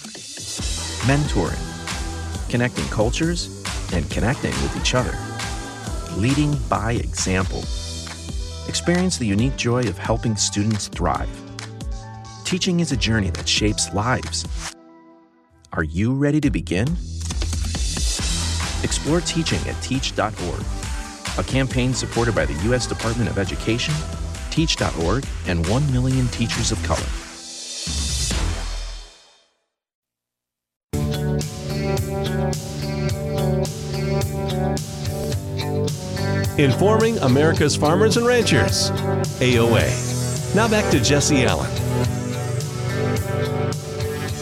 [1.07, 1.78] mentoring
[2.49, 5.17] connecting cultures, and connecting with each other.
[6.17, 7.61] Leading by example.
[8.69, 11.29] Experience the unique joy of helping students thrive.
[12.45, 14.47] Teaching is a journey that shapes lives.
[15.73, 16.89] Are you ready to begin?
[18.83, 20.65] Explore teaching at teach.org,
[21.39, 22.87] a campaign supported by the U.S.
[22.87, 23.95] Department of Education,
[24.51, 27.28] Teach.org, and 1 million teachers of color.
[36.59, 38.91] Informing America's farmers and ranchers.
[39.41, 40.57] AOA.
[40.57, 41.71] Now back to Jesse Allen.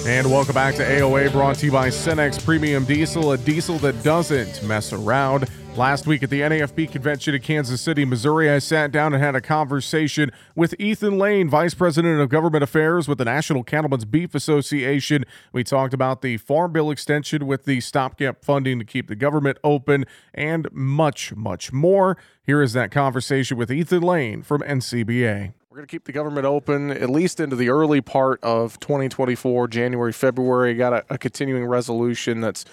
[0.06, 4.02] And welcome back to AOA, brought to you by Cenex Premium Diesel, a diesel that
[4.02, 5.46] doesn't mess around.
[5.76, 9.36] Last week at the NAFB convention in Kansas City, Missouri, I sat down and had
[9.36, 14.34] a conversation with Ethan Lane, Vice President of Government Affairs with the National Cattlemen's Beef
[14.34, 15.26] Association.
[15.52, 19.58] We talked about the Farm Bill extension with the stopgap funding to keep the government
[19.62, 22.16] open and much, much more.
[22.42, 25.52] Here is that conversation with Ethan Lane from NCBA.
[25.68, 29.68] We're going to keep the government open at least into the early part of 2024,
[29.68, 30.72] January, February.
[30.72, 32.64] Got a, a continuing resolution that's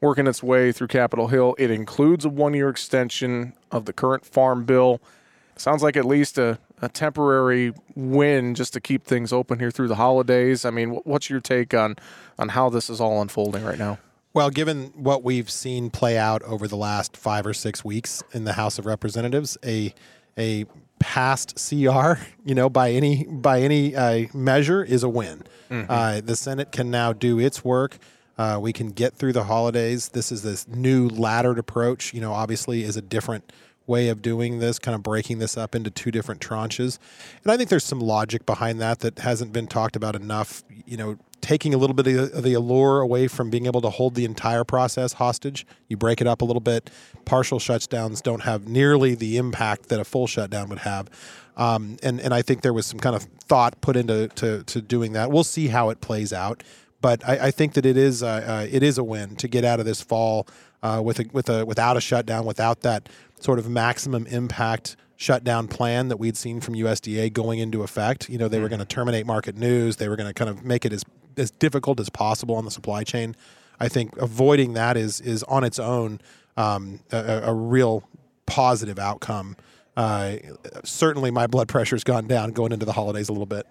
[0.00, 1.54] working its way through Capitol Hill.
[1.58, 5.00] It includes a one year extension of the current farm bill.
[5.56, 9.88] Sounds like at least a, a temporary win just to keep things open here through
[9.88, 10.64] the holidays.
[10.64, 11.96] I mean, what's your take on,
[12.38, 13.98] on how this is all unfolding right now?
[14.34, 18.44] Well, given what we've seen play out over the last five or six weeks in
[18.44, 19.92] the House of Representatives, a
[20.36, 20.66] a
[21.00, 22.12] past CR,
[22.44, 25.42] you know, by any by any uh, measure, is a win.
[25.70, 25.90] Mm-hmm.
[25.90, 27.98] Uh, the Senate can now do its work.
[28.38, 30.10] Uh, we can get through the holidays.
[30.10, 32.14] This is this new laddered approach.
[32.14, 33.52] You know, obviously, is a different
[33.88, 36.98] way of doing this, kind of breaking this up into two different tranches.
[37.42, 40.62] And I think there's some logic behind that that hasn't been talked about enough.
[40.86, 44.14] You know, taking a little bit of the allure away from being able to hold
[44.14, 45.66] the entire process hostage.
[45.88, 46.90] You break it up a little bit.
[47.24, 51.08] Partial shutdowns don't have nearly the impact that a full shutdown would have.
[51.56, 54.80] Um, and and I think there was some kind of thought put into to, to
[54.80, 55.32] doing that.
[55.32, 56.62] We'll see how it plays out
[57.00, 59.64] but I, I think that it is uh, uh, it is a win to get
[59.64, 60.46] out of this fall
[60.82, 63.08] uh, with a, with a without a shutdown, without that
[63.40, 68.28] sort of maximum impact shutdown plan that we'd seen from USDA going into effect.
[68.28, 68.76] You know, they were mm-hmm.
[68.76, 69.96] going to terminate market news.
[69.96, 71.04] They were going to kind of make it as
[71.36, 73.36] as difficult as possible on the supply chain.
[73.80, 76.20] I think avoiding that is is on its own
[76.56, 78.02] um, a, a real
[78.46, 79.56] positive outcome
[79.98, 80.36] uh,
[80.84, 83.66] certainly my blood pressure's gone down going into the holidays a little bit.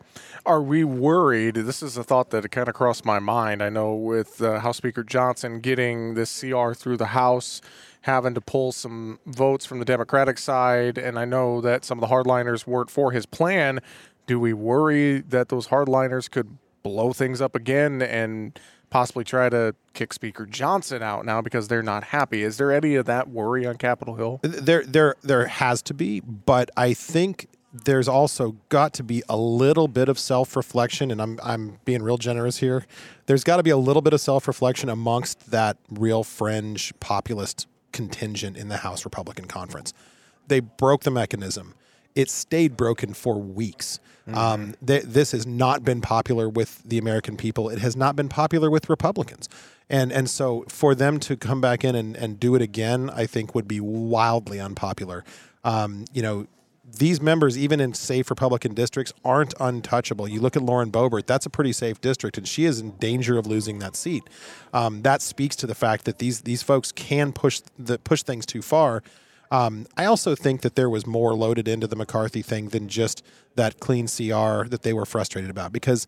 [0.46, 1.56] Are we worried?
[1.56, 3.63] This is a thought that kind of crossed my mind.
[3.63, 7.62] I know with uh, House Speaker Johnson getting this CR through the House,
[8.02, 12.08] having to pull some votes from the Democratic side, and I know that some of
[12.08, 13.80] the hardliners weren't for his plan
[14.28, 19.76] do we worry that those hardliners could blow things up again and possibly try to
[19.93, 22.43] kick Speaker Johnson out now because they're not happy?
[22.43, 24.39] Is there any of that worry on Capitol Hill?
[24.43, 29.38] There, there, there has to be, but I think there's also got to be a
[29.38, 32.86] little bit of self-reflection and I'm I'm being real generous here.
[33.26, 38.58] There's got to be a little bit of self-reflection amongst that real fringe populist contingent
[38.58, 39.93] in the House Republican Conference.
[40.47, 41.73] They broke the mechanism.
[42.15, 44.00] It stayed broken for weeks.
[44.28, 44.38] Mm-hmm.
[44.38, 47.70] Um, th- this has not been popular with the American people.
[47.70, 49.48] It has not been popular with Republicans.
[49.90, 53.26] And and so for them to come back in and, and do it again, I
[53.26, 55.24] think would be wildly unpopular.
[55.63, 56.48] Um, you know,
[56.98, 60.28] these members, even in safe Republican districts, aren't untouchable.
[60.28, 63.38] You look at Lauren Boebert; that's a pretty safe district, and she is in danger
[63.38, 64.24] of losing that seat.
[64.74, 68.46] Um, that speaks to the fact that these these folks can push the push things
[68.46, 69.04] too far.
[69.52, 73.24] Um, I also think that there was more loaded into the McCarthy thing than just
[73.56, 76.08] that clean CR that they were frustrated about because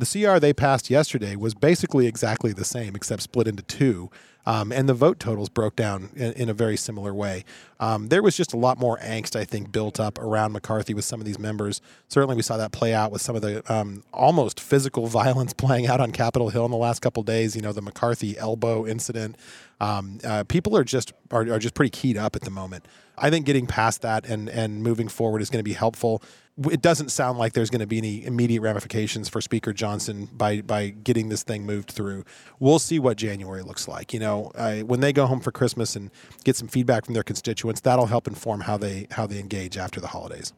[0.00, 4.10] the CR they passed yesterday was basically exactly the same, except split into two.
[4.46, 7.44] Um, and the vote totals broke down in, in a very similar way.
[7.78, 11.04] Um, there was just a lot more angst, I think, built up around McCarthy with
[11.04, 11.82] some of these members.
[12.08, 15.86] Certainly, we saw that play out with some of the um, almost physical violence playing
[15.86, 17.54] out on Capitol Hill in the last couple days.
[17.54, 19.36] You know, the McCarthy elbow incident.
[19.78, 22.86] Um, uh, people are just are, are just pretty keyed up at the moment.
[23.20, 26.22] I think getting past that and and moving forward is going to be helpful
[26.70, 30.60] it doesn't sound like there's going to be any immediate ramifications for Speaker Johnson by
[30.60, 32.24] by getting this thing moved through.
[32.58, 34.12] We'll see what January looks like.
[34.12, 34.52] You know,
[34.84, 36.10] when they go home for Christmas and
[36.44, 40.00] get some feedback from their constituents, that'll help inform how they how they engage after
[40.00, 40.52] the holidays.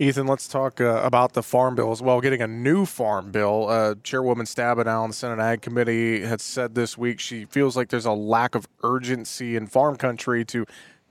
[0.00, 2.20] Ethan, let's talk uh, about the farm bill as well.
[2.20, 3.68] Getting a new farm bill.
[3.68, 7.88] Uh, Chairwoman Stabenow on the Senate Ag Committee has said this week she feels like
[7.88, 10.66] there's a lack of urgency in farm country to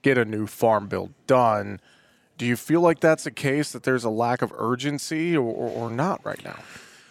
[0.08, 1.82] get a new farm bill done.
[2.38, 5.90] Do you feel like that's a case that there's a lack of urgency or, or,
[5.90, 6.60] not right now?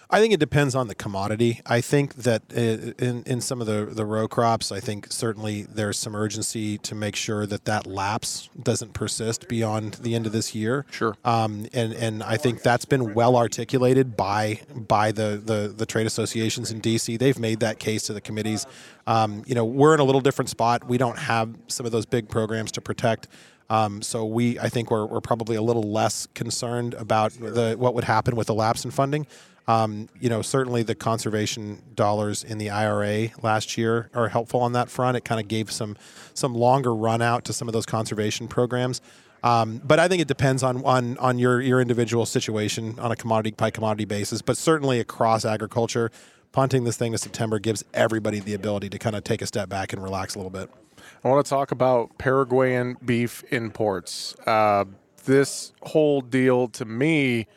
[0.09, 1.61] I think it depends on the commodity.
[1.67, 5.63] I think that uh, in, in some of the, the row crops, I think certainly
[5.63, 10.33] there's some urgency to make sure that that lapse doesn't persist beyond the end of
[10.33, 10.87] this year.
[10.91, 11.17] Sure.
[11.25, 16.07] Um, and and I think that's been well articulated by by the, the the trade
[16.07, 17.19] associations in DC.
[17.19, 18.67] They've made that case to the committees.
[19.09, 20.87] Um, you know, we're in a little different spot.
[20.87, 23.29] We don't have some of those big programs to protect
[23.69, 27.95] um, so we, I think, we're, we're probably a little less concerned about the what
[27.95, 29.27] would happen with the lapse in funding.
[29.69, 34.73] Um, you know, certainly the conservation dollars in the IRA last year are helpful on
[34.73, 35.17] that front.
[35.17, 35.97] It kind of gave some
[36.35, 39.01] some longer run out to some of those conservation programs.
[39.43, 43.17] Um, but I think it depends on, on on your your individual situation on a
[43.17, 44.41] commodity by commodity basis.
[44.41, 46.13] But certainly across agriculture,
[46.53, 49.69] punting this thing to September gives everybody the ability to kind of take a step
[49.69, 50.71] back and relax a little bit.
[51.27, 54.37] I want to talk about Paraguayan beef imports.
[54.47, 54.85] Uh,
[55.25, 57.49] this whole deal to me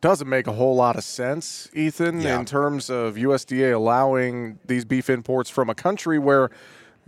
[0.00, 2.38] doesn't make a whole lot of sense, Ethan, yeah.
[2.38, 6.52] in terms of USDA allowing these beef imports from a country where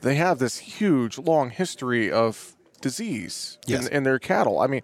[0.00, 3.86] they have this huge, long history of disease yes.
[3.86, 4.58] in, in their cattle.
[4.58, 4.82] I mean,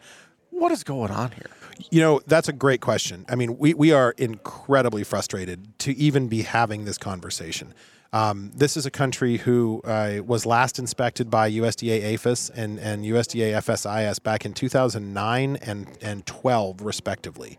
[0.51, 1.51] what is going on here?
[1.91, 3.25] You know, that's a great question.
[3.29, 7.75] I mean, we, we are incredibly frustrated to even be having this conversation.
[8.13, 13.05] Um, this is a country who uh, was last inspected by USDA APHIS and, and
[13.05, 17.59] USDA FSIS back in 2009 and, and 12, respectively.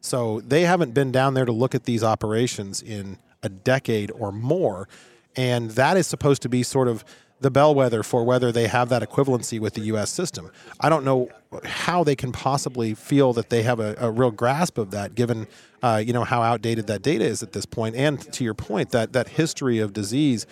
[0.00, 4.32] So they haven't been down there to look at these operations in a decade or
[4.32, 4.88] more.
[5.36, 7.04] And that is supposed to be sort of
[7.42, 10.10] the bellwether for whether they have that equivalency with the U.S.
[10.10, 10.50] system.
[10.80, 11.28] I don't know
[11.64, 15.46] how they can possibly feel that they have a, a real grasp of that, given
[15.82, 17.96] uh, you know how outdated that data is at this point.
[17.96, 20.46] And to your point, that that history of disease,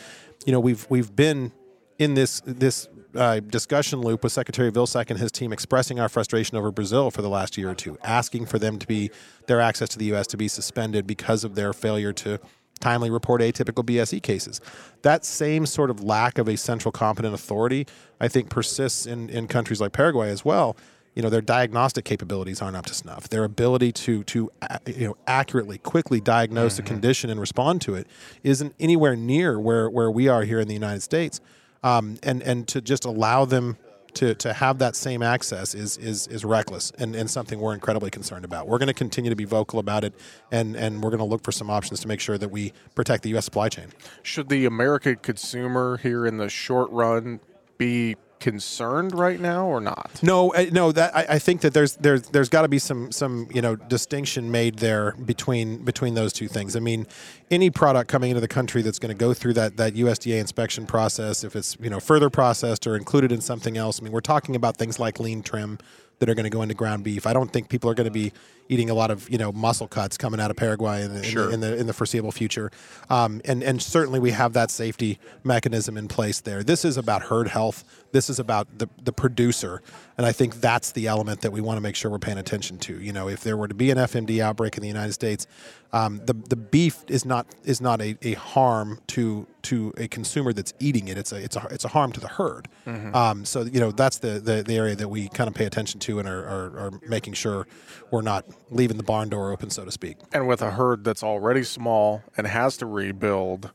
[0.44, 1.52] you know, we've we've been
[1.98, 6.56] in this this uh, discussion loop with Secretary Vilsack and his team expressing our frustration
[6.56, 9.10] over Brazil for the last year or two, asking for them to be
[9.46, 10.26] their access to the U.S.
[10.28, 12.38] to be suspended because of their failure to
[12.80, 14.60] timely report atypical BSE cases.
[15.02, 17.86] That same sort of lack of a central competent authority,
[18.20, 20.76] I think, persists in, in countries like Paraguay as well
[21.14, 23.28] you know their diagnostic capabilities aren't up to snuff.
[23.28, 24.50] Their ability to to
[24.86, 26.86] you know accurately, quickly diagnose mm-hmm.
[26.86, 28.06] a condition and respond to it
[28.42, 31.40] isn't anywhere near where where we are here in the United States.
[31.82, 33.76] Um, and and to just allow them
[34.14, 38.10] to to have that same access is is is reckless and, and something we're incredibly
[38.10, 38.68] concerned about.
[38.68, 40.14] We're going to continue to be vocal about it,
[40.50, 43.22] and and we're going to look for some options to make sure that we protect
[43.22, 43.44] the U.S.
[43.44, 43.86] supply chain.
[44.22, 47.40] Should the American consumer here in the short run
[47.78, 50.18] be concerned right now or not?
[50.22, 50.90] No, no.
[50.92, 53.76] That I, I think that there's there's there's got to be some some you know
[53.76, 56.74] distinction made there between between those two things.
[56.74, 57.06] I mean,
[57.50, 60.86] any product coming into the country that's going to go through that that USDA inspection
[60.86, 64.20] process, if it's you know further processed or included in something else, I mean, we're
[64.20, 65.78] talking about things like lean trim
[66.18, 67.26] that are going to go into ground beef.
[67.26, 68.32] I don't think people are going to be
[68.70, 71.50] eating a lot of you know muscle cuts coming out of Paraguay in the, Sure.
[71.50, 72.70] in, the, in the in the foreseeable future.
[73.10, 76.62] Um, and and certainly we have that safety mechanism in place there.
[76.62, 77.84] This is about herd health.
[78.12, 79.82] This is about the the producer,
[80.16, 82.78] and I think that's the element that we want to make sure we're paying attention
[82.78, 83.00] to.
[83.00, 85.46] You know, if there were to be an FMD outbreak in the United States,
[85.92, 90.52] um, the the beef is not is not a, a harm to to a consumer
[90.52, 91.18] that's eating it.
[91.18, 92.66] It's a it's a it's a harm to the herd.
[92.86, 93.14] Mhm.
[93.14, 96.00] Um, so you know that's the, the the area that we kind of pay attention
[96.00, 97.66] to and are, are, are making sure
[98.10, 100.16] we're not leaving the barn door open, so to speak.
[100.32, 103.72] And with a herd that's already small and has to rebuild,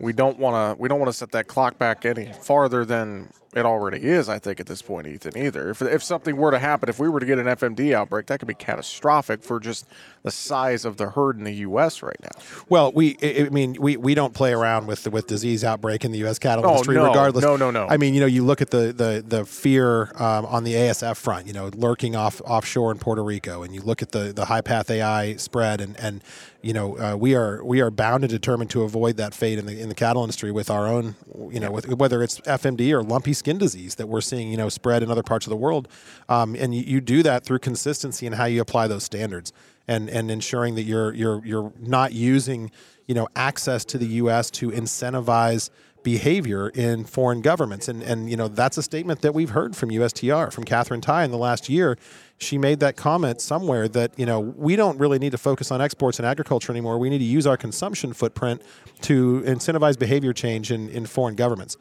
[0.00, 3.30] we don't want to we don't want to set that clock back any farther than
[3.54, 4.28] it already is.
[4.28, 5.36] I think at this point, Ethan.
[5.36, 8.26] Either if if something were to happen, if we were to get an FMD outbreak,
[8.26, 9.86] that could be catastrophic for just
[10.22, 12.02] the size of the herd in the U.S.
[12.02, 12.40] right now.
[12.68, 16.18] Well, we I mean we, we don't play around with with disease outbreak in the
[16.18, 16.38] U.S.
[16.38, 17.06] cattle Oh, industry, no.
[17.06, 17.44] regardless.
[17.44, 17.86] No, no, no.
[17.88, 21.16] I mean, you know, you look at the the the fear um, on the ASF
[21.16, 24.44] front, you know, lurking off offshore in Puerto Rico, and you look at the the
[24.46, 26.22] high path AI spread, and and
[26.60, 29.66] you know, uh, we are we are bound and determined to avoid that fate in
[29.66, 31.14] the in the cattle industry with our own,
[31.50, 34.68] you know, with, whether it's FMD or lumpy skin disease that we're seeing, you know,
[34.68, 35.88] spread in other parts of the world,
[36.28, 39.52] um, and you, you do that through consistency in how you apply those standards,
[39.86, 42.70] and and ensuring that you're you're you're not using,
[43.06, 44.50] you know, access to the U.S.
[44.50, 45.70] to incentivize
[46.02, 47.88] behavior in foreign governments.
[47.88, 51.24] And, and, you know, that's a statement that we've heard from USTR, from Katherine Tai
[51.24, 51.96] in the last year.
[52.38, 55.80] She made that comment somewhere that, you know, we don't really need to focus on
[55.80, 56.98] exports and agriculture anymore.
[56.98, 58.62] We need to use our consumption footprint
[59.02, 61.76] to incentivize behavior change in, in foreign governments.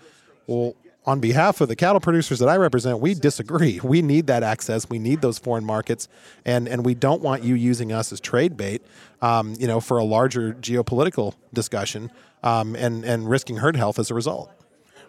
[0.48, 0.76] Well,
[1.08, 3.80] on behalf of the cattle producers that I represent, we disagree.
[3.88, 4.90] We need that access.
[4.90, 6.10] We need those foreign markets,
[6.44, 8.82] and and we don't want you using us as trade bait,
[9.22, 12.12] um, you know, for a larger geopolitical discussion,
[12.44, 14.52] um, and and risking herd health as a result.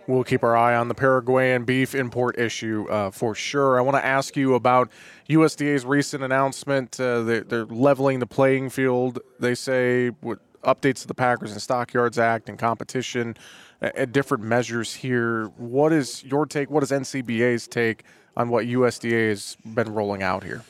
[0.06, 3.78] We'll keep our eye on the Paraguayan beef import issue uh, for sure.
[3.78, 4.90] I want to ask you about
[5.28, 6.98] USDA's recent announcement.
[7.00, 9.18] Uh, they're, they're leveling the playing field.
[9.40, 13.36] They say with updates to the Packers and Stockyards Act and competition,
[13.80, 15.46] uh, different measures here.
[15.56, 16.70] What is your take?
[16.70, 18.04] What is NCBA's take
[18.36, 20.62] on what USDA has been rolling out here?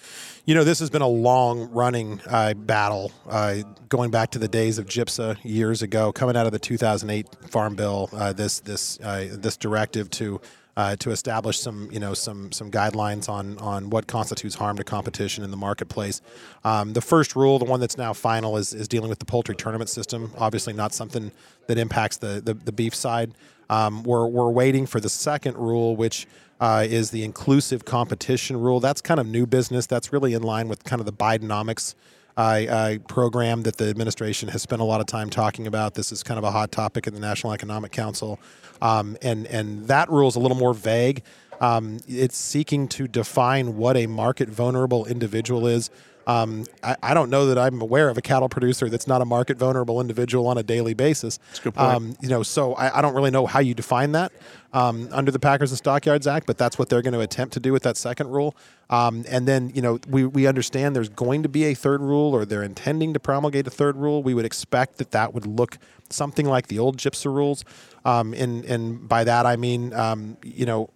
[0.45, 3.57] You know, this has been a long running uh, battle uh,
[3.91, 7.75] going back to the days of GIPSA years ago, coming out of the 2008 Farm
[7.75, 8.09] Bill.
[8.13, 10.41] Uh, this this uh, this directive to
[10.79, 14.85] uh, to establish some you know some some guidelines on on what constitutes harm to
[14.85, 16.23] competition in the marketplace.
[16.65, 19.57] Um, the first rule, the one that's now final, is is dealing with the poultry
[19.57, 20.31] tournament system.
[20.39, 21.33] Obviously, not something
[21.67, 23.33] that impacts the the, the beef side.
[23.69, 26.29] Um, we're we're waiting for the second rule, which
[26.61, 28.79] uh, is the inclusive competition rule.
[28.79, 29.87] That's kind of new business.
[29.87, 31.97] That's really in line with kind of the Bidenomics
[32.43, 35.95] uh, program that the administration has spent a lot of time talking about.
[35.95, 38.39] This is kind of a hot topic in the National Economic Council,
[38.81, 41.23] um, and and that rule is a little more vague.
[41.61, 45.91] Um, it's seeking to define what a market vulnerable individual is.
[46.29, 49.25] Um, I, I don't know that I'm aware of a cattle producer that's not a
[49.25, 51.39] market vulnerable individual on a daily basis.
[51.39, 51.95] That's a good point.
[51.95, 54.31] Um, you know, so I, I don't really know how you define that
[54.75, 57.61] um, under the Packers and Stockyards Act, but that's what they're going to attempt to
[57.61, 58.55] do with that second rule.
[58.91, 62.35] Um, and then, you know, we, we understand there's going to be a third rule,
[62.35, 64.23] or they're intending to promulgate a third rule.
[64.23, 65.79] We would expect that that would look
[66.11, 67.65] something like the old GIPSA rules.
[68.05, 70.91] Um, and and by that I mean, um, you know,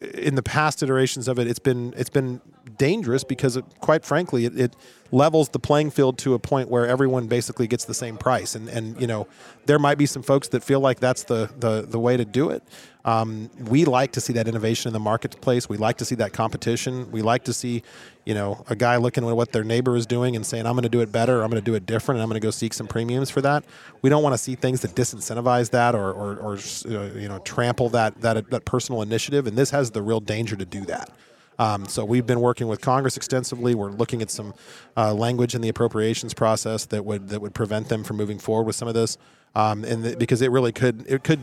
[0.00, 2.40] in the past iterations of it, it's been it's been
[2.76, 4.76] dangerous because, it, quite frankly, it, it
[5.10, 8.54] levels the playing field to a point where everyone basically gets the same price.
[8.54, 9.26] And and you know,
[9.66, 12.50] there might be some folks that feel like that's the the the way to do
[12.50, 12.62] it.
[13.04, 15.66] Um, we like to see that innovation in the marketplace.
[15.68, 17.10] We like to see that competition.
[17.10, 17.82] We like to see,
[18.26, 20.82] you know, a guy looking at what their neighbor is doing and saying, "I'm going
[20.82, 21.42] to do it better.
[21.42, 22.18] I'm going to do it different.
[22.18, 23.64] And I'm going to go seek some premiums for that."
[24.02, 27.38] We don't want to see things that disincentivize that or or, or uh, you know
[27.40, 29.46] trample that that that personal initiative.
[29.46, 31.10] And this has the real danger to do that.
[31.58, 33.74] Um, so we've been working with Congress extensively.
[33.74, 34.54] We're looking at some
[34.96, 38.64] uh, language in the appropriations process that would that would prevent them from moving forward
[38.64, 39.18] with some of this,
[39.54, 41.40] um, and th- because it really could it could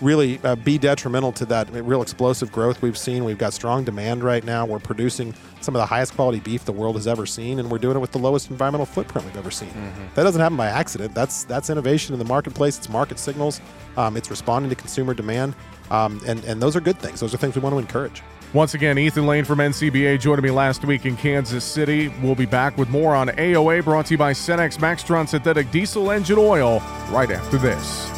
[0.00, 3.24] really uh, be detrimental to that real explosive growth we've seen.
[3.24, 4.66] We've got strong demand right now.
[4.66, 7.78] We're producing some of the highest quality beef the world has ever seen, and we're
[7.78, 9.70] doing it with the lowest environmental footprint we've ever seen.
[10.14, 11.14] That doesn't happen by accident.
[11.14, 12.76] That's that's innovation in the marketplace.
[12.76, 13.60] It's market signals.
[13.96, 15.54] Um, it's responding to consumer demand,
[15.92, 17.20] um, and and those are good things.
[17.20, 18.20] Those are things we want to encourage.
[18.54, 22.06] Once again, Ethan Lane from NCBA joining me last week in Kansas City.
[22.22, 26.12] We'll be back with more on AOA brought to you by Cenex Maxtron Synthetic Diesel
[26.12, 26.78] Engine Oil
[27.10, 28.08] right after this.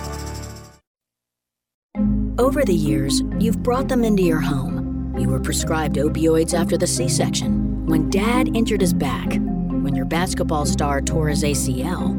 [2.39, 5.15] Over the years, you've brought them into your home.
[5.19, 10.05] You were prescribed opioids after the C section, when dad injured his back, when your
[10.05, 12.15] basketball star tore his ACL.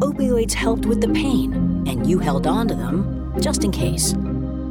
[0.00, 1.52] Opioids helped with the pain,
[1.86, 4.16] and you held on to them just in case.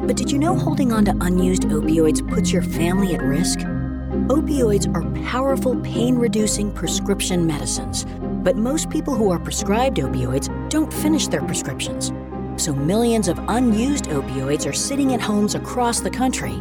[0.03, 3.59] But did you know holding on to unused opioids puts your family at risk?
[3.59, 8.05] Opioids are powerful pain reducing prescription medicines,
[8.43, 12.11] but most people who are prescribed opioids don't finish their prescriptions.
[12.55, 16.53] So millions of unused opioids are sitting at homes across the country.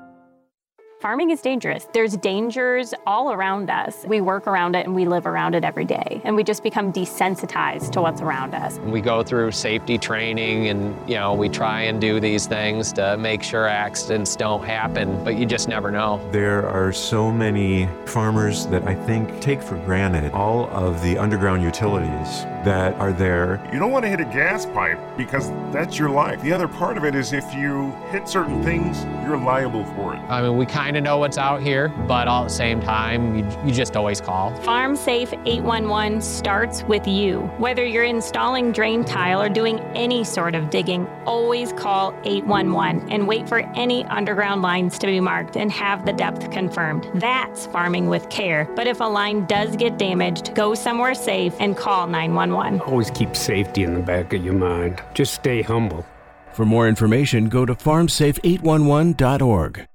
[1.05, 1.87] Farming is dangerous.
[1.93, 4.03] There's dangers all around us.
[4.07, 6.19] We work around it and we live around it every day.
[6.23, 8.79] And we just become desensitized to what's around us.
[8.79, 13.17] We go through safety training and, you know, we try and do these things to
[13.17, 16.27] make sure accidents don't happen, but you just never know.
[16.31, 21.61] There are so many farmers that I think take for granted all of the underground
[21.61, 23.63] utilities that are there.
[23.71, 26.41] You don't want to hit a gas pipe because that's your life.
[26.41, 30.19] The other part of it is if you hit certain things, you're liable for it.
[30.29, 33.37] I mean, we kind of know what's out here, but all at the same time,
[33.37, 34.55] you, you just always call.
[34.61, 37.41] Farm Safe 811 starts with you.
[37.57, 43.27] Whether you're installing drain tile or doing any sort of digging, always call 811 and
[43.27, 47.09] wait for any underground lines to be marked and have the depth confirmed.
[47.15, 48.69] That's farming with care.
[48.75, 52.81] But if a line does get damaged, go somewhere safe and call 911.
[52.81, 55.01] Always keep safety in the back of your mind.
[55.13, 56.05] Just stay humble.
[56.53, 59.87] For more information, go to farmsafe811.org.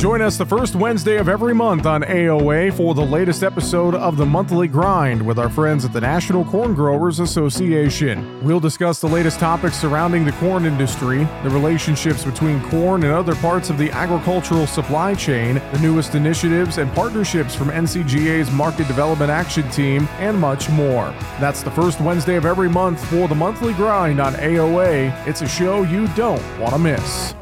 [0.00, 4.16] Join us the first Wednesday of every month on AOA for the latest episode of
[4.16, 8.42] the Monthly Grind with our friends at the National Corn Growers Association.
[8.42, 13.34] We'll discuss the latest topics surrounding the corn industry, the relationships between corn and other
[13.34, 19.30] parts of the agricultural supply chain, the newest initiatives and partnerships from NCGA's Market Development
[19.30, 21.14] Action Team, and much more.
[21.38, 25.26] That's the first Wednesday of every month for the Monthly Grind on AOA.
[25.26, 27.34] It's a show you don't want to miss.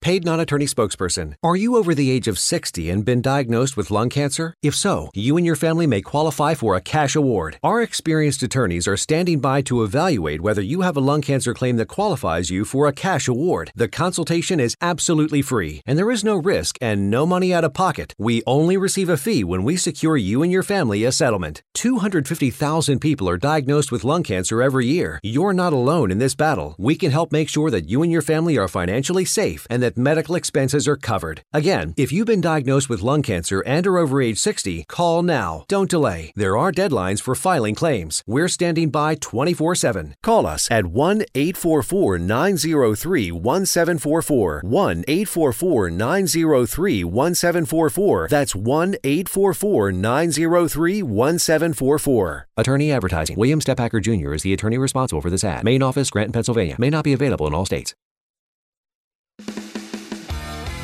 [0.00, 1.34] Paid non attorney spokesperson.
[1.42, 4.54] Are you over the age of 60 and been diagnosed with lung cancer?
[4.62, 7.58] If so, you and your family may qualify for a cash award.
[7.62, 11.76] Our experienced attorneys are standing by to evaluate whether you have a lung cancer claim
[11.76, 13.72] that qualifies you for a cash award.
[13.74, 17.74] The consultation is absolutely free, and there is no risk and no money out of
[17.74, 18.14] pocket.
[18.16, 21.62] We only receive a fee when we secure you and your family a settlement.
[21.74, 25.18] 250,000 people are diagnosed with lung cancer every year.
[25.24, 26.76] You're not alone in this battle.
[26.78, 29.85] We can help make sure that you and your family are financially safe and that
[29.94, 31.42] medical expenses are covered.
[31.52, 35.64] Again, if you've been diagnosed with lung cancer and are over age 60, call now.
[35.68, 36.32] Don't delay.
[36.34, 38.22] There are deadlines for filing claims.
[38.26, 40.14] We're standing by 24 7.
[40.22, 44.62] Call us at 1 844 903 1744.
[44.64, 48.28] 1 844 903 1744.
[48.28, 52.48] That's 1 844 903 1744.
[52.56, 53.36] Attorney advertising.
[53.36, 54.34] William Stepacker Jr.
[54.34, 55.64] is the attorney responsible for this ad.
[55.64, 56.76] Main office, Granton, Pennsylvania.
[56.78, 57.94] May not be available in all states.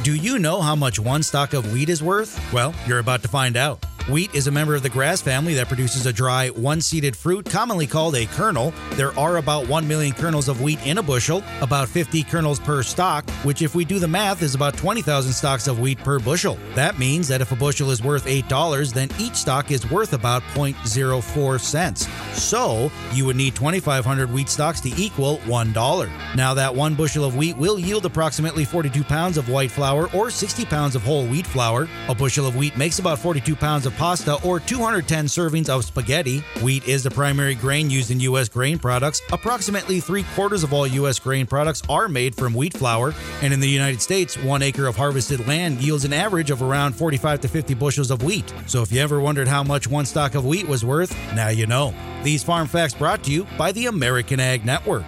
[0.02, 2.52] Do you know how much one stalk of wheat is worth?
[2.52, 3.86] Well, you're about to find out.
[4.08, 7.48] Wheat is a member of the grass family that produces a dry, one seeded fruit
[7.48, 8.74] commonly called a kernel.
[8.94, 12.82] There are about 1 million kernels of wheat in a bushel, about 50 kernels per
[12.82, 16.58] stalk, which, if we do the math, is about 20,000 stalks of wheat per bushel.
[16.74, 20.42] That means that if a bushel is worth $8, then each stalk is worth about
[20.54, 22.08] 0.04 cents.
[22.32, 26.34] So, you would need 2,500 wheat stalks to equal $1.
[26.34, 30.28] Now, that one bushel of wheat will yield approximately 42 pounds of white flour or
[30.28, 31.88] 60 pounds of whole wheat flour.
[32.08, 36.40] A bushel of wheat makes about 42 pounds of pasta or 210 servings of spaghetti.
[36.62, 38.48] Wheat is the primary grain used in U.S.
[38.48, 39.22] grain products.
[39.32, 41.18] Approximately three quarters of all U.S.
[41.18, 43.14] grain products are made from wheat flour.
[43.42, 46.94] And in the United States, one acre of harvested land yields an average of around
[46.94, 48.52] 45 to 50 bushels of wheat.
[48.66, 51.66] So if you ever wondered how much one stalk of wheat was worth, now you
[51.66, 51.94] know.
[52.22, 55.04] These farm facts brought to you by the American Ag Network.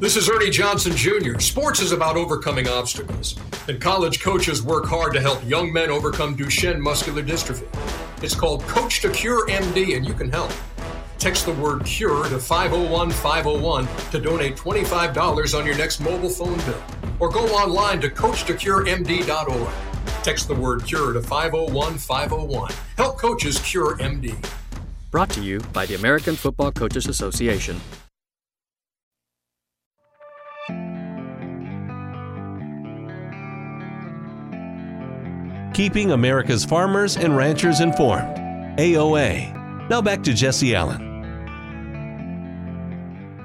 [0.00, 1.38] This is Ernie Johnson Jr.
[1.40, 3.38] Sports is about overcoming obstacles,
[3.68, 7.68] and college coaches work hard to help young men overcome Duchenne muscular dystrophy.
[8.22, 10.50] It's called Coach to Cure MD, and you can help.
[11.18, 16.56] Text the word CURE to 501 501 to donate $25 on your next mobile phone
[16.60, 16.82] bill,
[17.18, 19.68] or go online to CoachToCureMD.org.
[20.22, 22.72] Text the word CURE to 501 501.
[22.96, 24.34] Help coaches cure MD.
[25.10, 27.78] Brought to you by the American Football Coaches Association.
[35.80, 38.36] Keeping America's farmers and ranchers informed.
[38.76, 39.88] AOA.
[39.88, 41.00] Now back to Jesse Allen.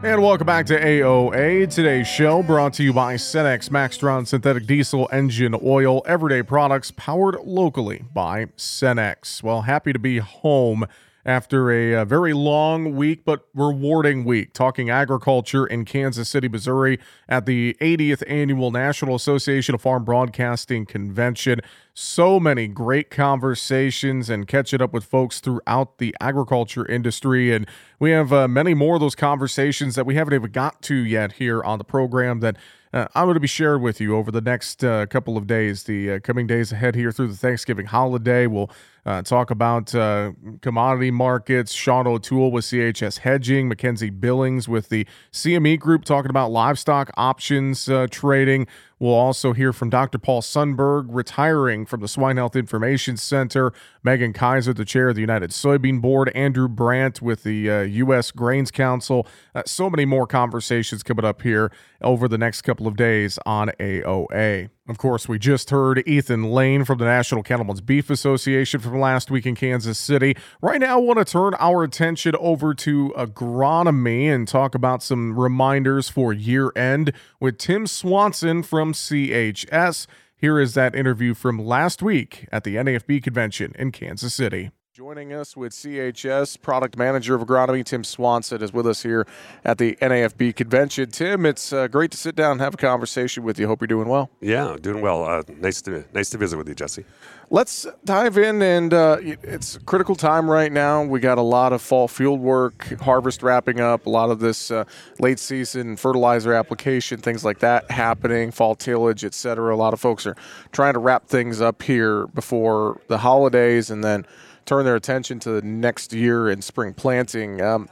[0.04, 1.74] And welcome back to AOA.
[1.74, 7.38] Today's show brought to you by Cenex Maxtron Synthetic Diesel Engine Oil, everyday products powered
[7.46, 9.42] locally by Cenex.
[9.42, 10.88] Well, happy to be home
[11.26, 17.00] after a, a, very long week but rewarding week talking agriculture in Kansas City, Missouri
[17.28, 21.62] at the 80th Annual National Association of Farm Broadcasting Convention.
[21.94, 27.54] So many great conversations and catching up with folks throughout the agriculture industry.
[27.54, 27.66] And
[28.00, 31.34] we have uh, many more of those conversations that we haven't even got to yet
[31.34, 32.58] here on the program that
[32.94, 35.84] uh, I'm going to be sharing with you over the next uh, couple of days,
[35.84, 38.48] the uh, coming days ahead here through the Thanksgiving holiday.
[38.48, 38.70] We'll
[39.06, 40.32] uh, talk about uh,
[40.62, 46.52] commodity markets, Sean O'Toole with CHS Hedging, Mackenzie Billings with the CME Group talking about
[46.52, 48.66] livestock options uh, trading.
[48.98, 50.18] We'll also hear from Dr.
[50.18, 55.22] Paul Sundberg, retiring from the Swine Health Information Center, Meagan Kaiser, the chair of the
[55.22, 58.32] United Soybean Board, Andrew Brandt with the uh, U.S.
[58.32, 59.28] Grains Council.
[59.54, 63.70] Uh, so many more conversations coming up here over the next couple of days on
[63.80, 64.70] AOA.
[64.88, 69.32] Of course, we just heard Ethan Lane from the National Cattlemen's Beef Association from last
[69.32, 70.38] week in Kansas City.
[70.62, 75.40] Right now, I want to turn our attention over to agronomy and talk about some
[75.40, 80.06] reminders for year end with Tim Swanson from CHS.
[80.38, 84.70] Here is that interview from last week at the NAFB convention in Kansas City.
[84.96, 89.28] Joining us with CHS Product Manager of Agronomy, Tim Swanson, is with us here
[89.66, 91.12] at the NAFB convention.
[91.12, 93.68] Tim, it's uh, great to sit down and have a conversation with you.
[93.68, 94.30] Hope you're doing well.
[94.40, 95.26] Yeah, doing well.
[95.26, 97.04] Uh, nice to nice to visit with you, Jesse.
[97.50, 101.04] Let's dive in, and uh, it's a critical time right now.
[101.04, 104.72] We got a lot of fall field work, harvest wrapping up, a lot of this
[104.72, 104.86] uh,
[105.20, 109.76] late season fertilizer application, things like that happening, fall tillage, etc.
[109.76, 110.38] A lot of folks are
[110.72, 114.26] trying to wrap things up here before the holidays, and then
[114.66, 117.62] turn their attention to the next year in spring planting.
[117.62, 117.90] Um,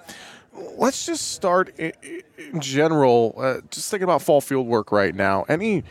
[0.77, 1.93] let's just start in,
[2.37, 5.45] in general, uh, just thinking about fall field work right now.
[5.47, 5.83] Any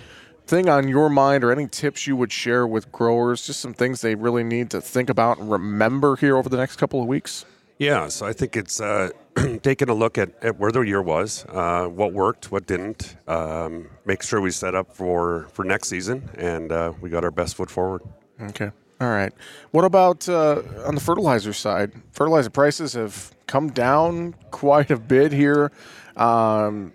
[0.47, 4.01] thing on your mind or any tips you would share with growers, just some things
[4.01, 7.45] they really need to think about and remember here over the next couple of weeks?
[7.79, 9.11] Yeah, so I think it's uh,
[9.63, 13.89] taking a look at, at, where the year was, uh, what worked, what didn't, um,
[14.05, 17.57] make sure we set up for, for next season, and uh, we got our best
[17.57, 18.03] foot forward.
[18.41, 18.71] Okay.
[19.03, 19.33] All right.
[19.73, 21.91] What about uh, on the fertilizer side?
[22.13, 25.73] Fertilizer prices have come down quite a bit here.
[26.17, 26.93] Um,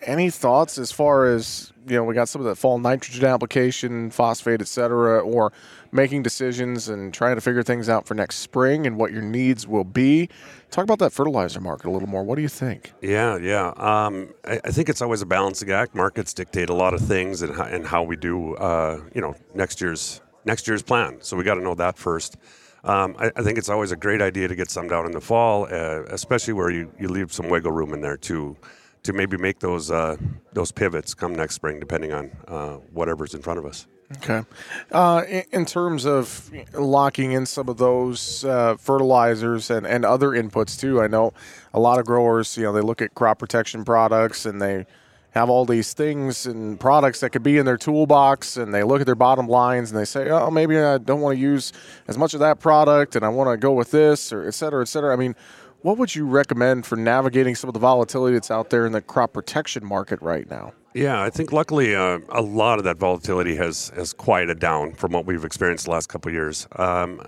[0.00, 2.04] any thoughts as far as you know?
[2.04, 5.52] We got some of that fall nitrogen application, phosphate, et cetera, or
[5.92, 9.66] making decisions and trying to figure things out for next spring and what your needs
[9.66, 10.30] will be.
[10.70, 12.24] Talk about that fertilizer market a little more.
[12.24, 12.94] What do you think?
[13.02, 13.74] Yeah, yeah.
[13.76, 15.94] Um, I, I, think it's always a balancing act.
[15.94, 19.36] Markets dictate a lot of things and how, and how we do, uh, you know,
[19.54, 21.18] next year's next year's plan.
[21.20, 22.36] So we got to know that first.
[22.84, 25.20] Um, I, I, think it's always a great idea to get some down in the
[25.20, 28.56] fall, uh, especially where you, you leave some wiggle room in there to
[29.04, 30.16] to maybe make those uh,
[30.52, 33.86] those pivots come next spring, depending on uh, whatever's in front of us.
[34.18, 34.42] Okay.
[34.90, 35.22] Uh,
[35.52, 41.00] in, terms of locking in some of those uh, fertilizers and, and other inputs too,
[41.00, 41.32] I know
[41.72, 44.84] a lot of growers, you know, they look at crop protection products and they
[45.32, 49.00] have all these things and products that could be in their toolbox and they look
[49.00, 51.72] at their bottom lines and they say, oh, maybe I don't want to use
[52.06, 54.82] as much of that product and I want to go with this or et cetera,
[54.82, 55.12] et cetera.
[55.12, 55.34] I mean,
[55.80, 59.00] what would you recommend for navigating some of the volatility that's out there in the
[59.00, 60.74] crop protection market right now?
[60.94, 65.12] Yeah, I think luckily uh, a lot of that volatility has has quieted down from
[65.12, 66.68] what we've experienced the last couple years.
[66.76, 67.26] Um,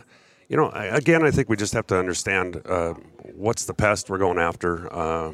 [0.48, 2.94] you know, again, I think we just have to understand uh,
[3.34, 4.92] what's the pest we're going after.
[4.92, 5.32] Uh,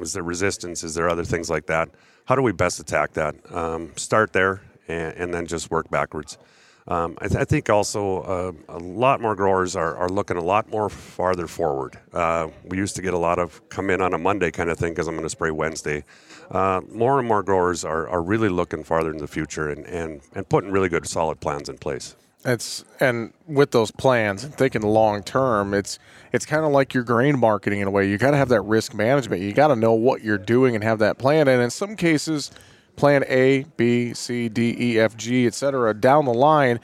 [0.00, 0.84] is there resistance?
[0.84, 1.88] Is there other things like that?
[2.26, 3.34] How do we best attack that?
[3.52, 6.38] Um, start there and, and, then just work backwards.
[6.86, 10.42] Um, I, th- I, think also uh, a lot more growers are, are, looking a
[10.42, 11.98] lot more farther forward.
[12.12, 14.78] Uh, we used to get a lot of come in on a Monday kind of
[14.78, 16.04] thing because I'm going to spray Wednesday.
[16.50, 20.20] Uh, more and more growers are, are really looking farther into the future and, and,
[20.34, 22.16] and putting really good solid plans in place.
[22.44, 25.98] It's and with those plans and thinking long term, it's
[26.32, 28.08] it's kind of like your grain marketing in a way.
[28.08, 29.42] You got to have that risk management.
[29.42, 31.46] You got to know what you're doing and have that plan.
[31.46, 32.50] And in some cases,
[32.96, 35.94] plan A, B, C, D, E, F, G, etc.
[35.94, 36.80] Down the line,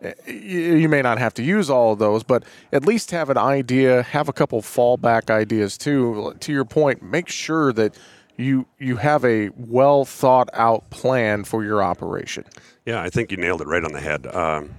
[0.00, 3.38] eh, you may not have to use all of those, but at least have an
[3.38, 4.02] idea.
[4.02, 6.34] Have a couple fallback ideas too.
[6.40, 7.96] To your point, make sure that
[8.36, 12.44] you you have a well thought out plan for your operation.
[12.86, 14.26] Yeah, I think you nailed it right on the head.
[14.34, 14.74] Um,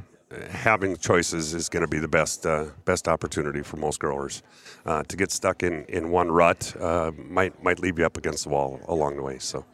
[0.49, 4.43] having choices is going to be the best uh, best opportunity for most growers.
[4.85, 8.43] Uh, to get stuck in, in one rut uh, might might leave you up against
[8.43, 9.39] the wall along the way.
[9.39, 9.65] So,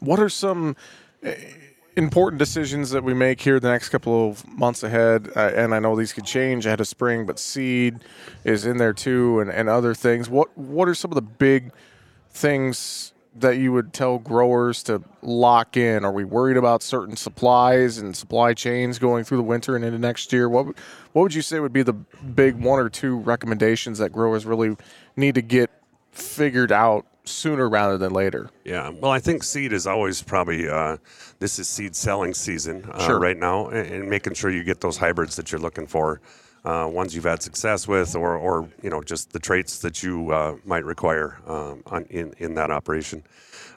[0.00, 0.76] what are some
[1.24, 1.32] uh,
[1.96, 5.28] important decisions that we make here the next couple of months ahead?
[5.34, 8.04] And I know these could change ahead of spring, but seed
[8.44, 10.28] is in there too, and, and other things.
[10.28, 11.72] What what are some of the big
[12.30, 16.04] things that you would tell growers to lock in?
[16.04, 19.98] Are we worried about certain supplies and supply chains going through the winter and into
[19.98, 20.48] next year?
[20.48, 20.66] What
[21.12, 24.76] what would you say would be the big one or two recommendations that growers really
[25.16, 25.70] need to get
[26.12, 28.50] figured out sooner rather than later?
[28.64, 30.96] Yeah, well, I think seed is always probably uh,
[31.38, 33.18] this is seed selling season uh, Sure.
[33.18, 36.20] right now, and, and making sure you get those hybrids that you're looking for,
[36.64, 40.30] uh, ones you've had success with, or, or you know just the traits that you
[40.32, 43.22] uh, might require um, on, in in that operation.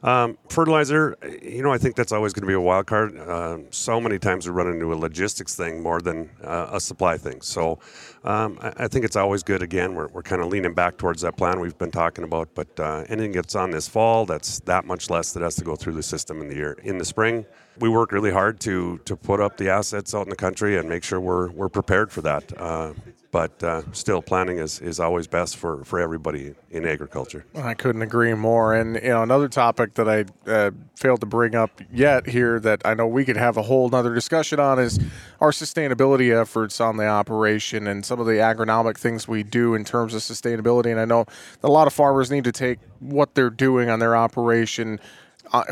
[0.04, 3.16] Um, fertilizer, you know, I think that's always going to be a wild card.
[3.16, 7.18] Uh, so many times we run into a logistics thing more than uh, a supply
[7.18, 7.42] thing.
[7.42, 7.78] So
[8.24, 9.62] um, I, I think it's always good.
[9.62, 12.50] Again, we're, we're kind of leaning back towards that plan we've been talking about.
[12.56, 15.76] But uh, anything that's on this fall, that's that much less that has to go
[15.76, 16.78] through the system in the year.
[16.84, 17.46] In the spring,
[17.82, 20.88] we work really hard to to put up the assets out in the country and
[20.88, 22.58] make sure we're we're prepared for that.
[22.58, 22.94] Uh,
[23.32, 27.46] but uh, still, planning is, is always best for, for everybody in agriculture.
[27.56, 28.76] I couldn't agree more.
[28.76, 32.82] And you know, another topic that I uh, failed to bring up yet here that
[32.84, 35.00] I know we could have a whole other discussion on is
[35.40, 39.86] our sustainability efforts on the operation and some of the agronomic things we do in
[39.86, 40.92] terms of sustainability.
[40.92, 41.26] And I know
[41.64, 45.00] a lot of farmers need to take what they're doing on their operation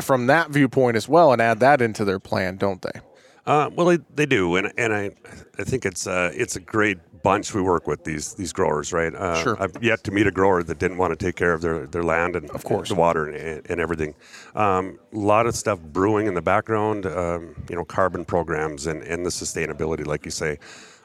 [0.02, 3.00] from that viewpoint as well and add that into their plan, don't they?
[3.46, 5.10] Uh, well, they, they do, and and I
[5.58, 9.14] I think it's uh, it's a great bunch we work with these these growers, right?
[9.14, 9.56] Uh, Sure.
[9.60, 12.02] I've yet to meet a grower that didn't want to take care of their, their
[12.02, 14.14] land and of course the water and, and everything.
[14.54, 19.02] Um, a lot of stuff brewing in the background, um, you know, carbon programs and,
[19.02, 20.58] and the sustainability, like you say.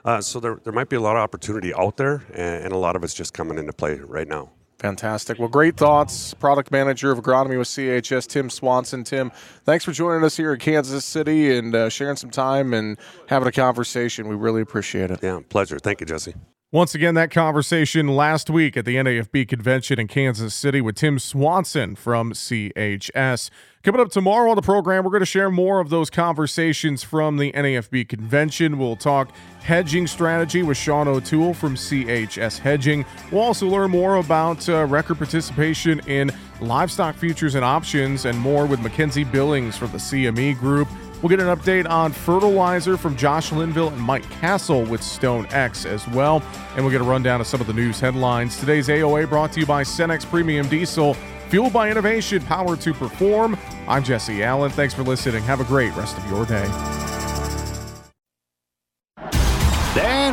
[0.04, 2.78] Uh, so there there might be a lot of opportunity out there, and, and a
[2.78, 4.52] lot of it's just coming into play right now.
[4.86, 5.40] Fantastic.
[5.40, 6.36] Well, great thoughts.
[6.36, 9.04] Product manager of agronomy with CHS, Tim Swanson.
[9.04, 9.32] Tim,
[9.64, 12.96] thanks for joining us here in Kansas City and uh, sharing some time and
[13.28, 14.28] having a conversation.
[14.28, 15.22] We really appreciate it.
[15.24, 15.80] Yeah, pleasure.
[15.80, 16.36] Thank you, Jesse.
[16.76, 21.18] Once again, that conversation last week at the NAFB convention in Kansas City with Tim
[21.20, 23.50] Swanson from CHS.
[23.82, 27.38] Coming up tomorrow on the program, we're going to share more of those conversations from
[27.38, 28.78] the NAFB convention.
[28.78, 33.06] We'll talk hedging strategy with Sean O'Toole from CHS Hedging.
[33.32, 38.66] We'll also learn more about uh, record participation in livestock futures and options and more
[38.66, 40.90] with Mackenzie Billings from the CME Group.
[41.22, 46.08] We'll get an update on fertilizer from Josh Linville and Mike Castle with StoneX as
[46.10, 46.44] well.
[46.76, 48.60] And we'll get a rundown of some of the news headlines.
[48.60, 51.16] Today's AOA brought to you by Cenex Premium Diesel,
[51.50, 53.58] fueled by innovation, powered to perform.
[53.88, 54.72] I'm Jesse Allen.
[54.72, 55.44] Thanks for listening.
[55.44, 57.25] Have a great rest of your day.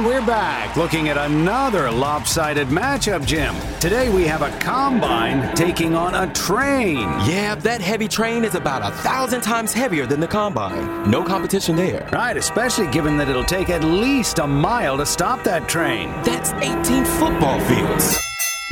[0.02, 3.54] And we're back looking at another lopsided matchup, Jim.
[3.78, 7.02] Today we have a combine taking on a train.
[7.24, 11.08] Yeah, that heavy train is about a thousand times heavier than the combine.
[11.08, 12.08] No competition there.
[12.12, 16.08] Right, especially given that it'll take at least a mile to stop that train.
[16.24, 18.18] That's 18 football fields.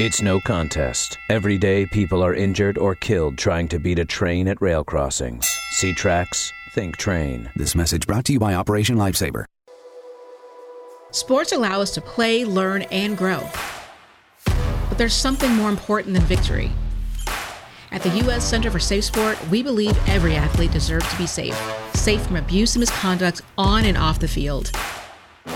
[0.01, 1.17] It's no contest.
[1.29, 5.49] Every day, people are injured or killed trying to beat a train at rail crossings.
[5.71, 7.51] See tracks, think train.
[7.55, 9.45] This message brought to you by Operation Lifesaver.
[11.13, 13.49] Sports allow us to play, learn, and grow.
[14.45, 16.71] But there's something more important than victory.
[17.91, 18.49] At the U.S.
[18.49, 21.57] Center for Safe Sport, we believe every athlete deserves to be safe,
[21.95, 24.71] safe from abuse and misconduct on and off the field.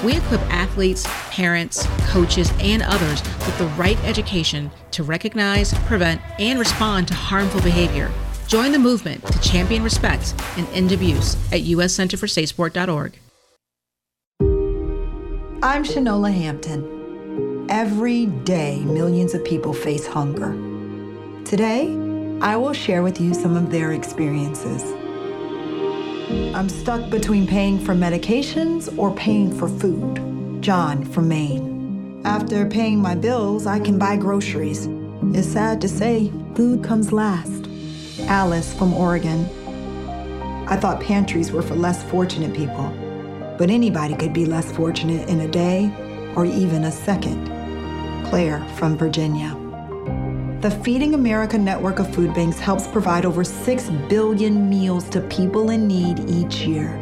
[0.02, 6.58] We equip athletes, parents, coaches, and others with the right education to recognize, prevent, and
[6.58, 8.10] respond to harmful behavior.
[8.48, 13.18] Join the movement to champion respect and end abuse at uscenterforsafesport.org.
[15.64, 17.66] I'm Shanola Hampton.
[17.70, 20.52] Every day, millions of people face hunger.
[21.46, 21.86] Today,
[22.42, 24.82] I will share with you some of their experiences.
[26.54, 30.62] I'm stuck between paying for medications or paying for food.
[30.62, 32.20] John from Maine.
[32.26, 34.86] After paying my bills, I can buy groceries.
[35.32, 37.70] It's sad to say, food comes last.
[38.28, 39.46] Alice from Oregon.
[40.68, 42.92] I thought pantries were for less fortunate people,
[43.58, 45.92] but anybody could be less fortunate in a day
[46.36, 47.46] or even a second.
[48.26, 49.56] Claire from Virginia.
[50.60, 55.70] The Feeding America network of food banks helps provide over 6 billion meals to people
[55.70, 56.96] in need each year.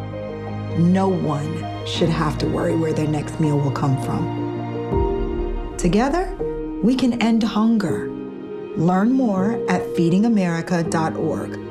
[0.78, 5.74] No one should have to worry where their next meal will come from.
[5.78, 6.34] Together,
[6.82, 8.10] we can end hunger.
[8.76, 11.61] Learn more at feedingamerica.org.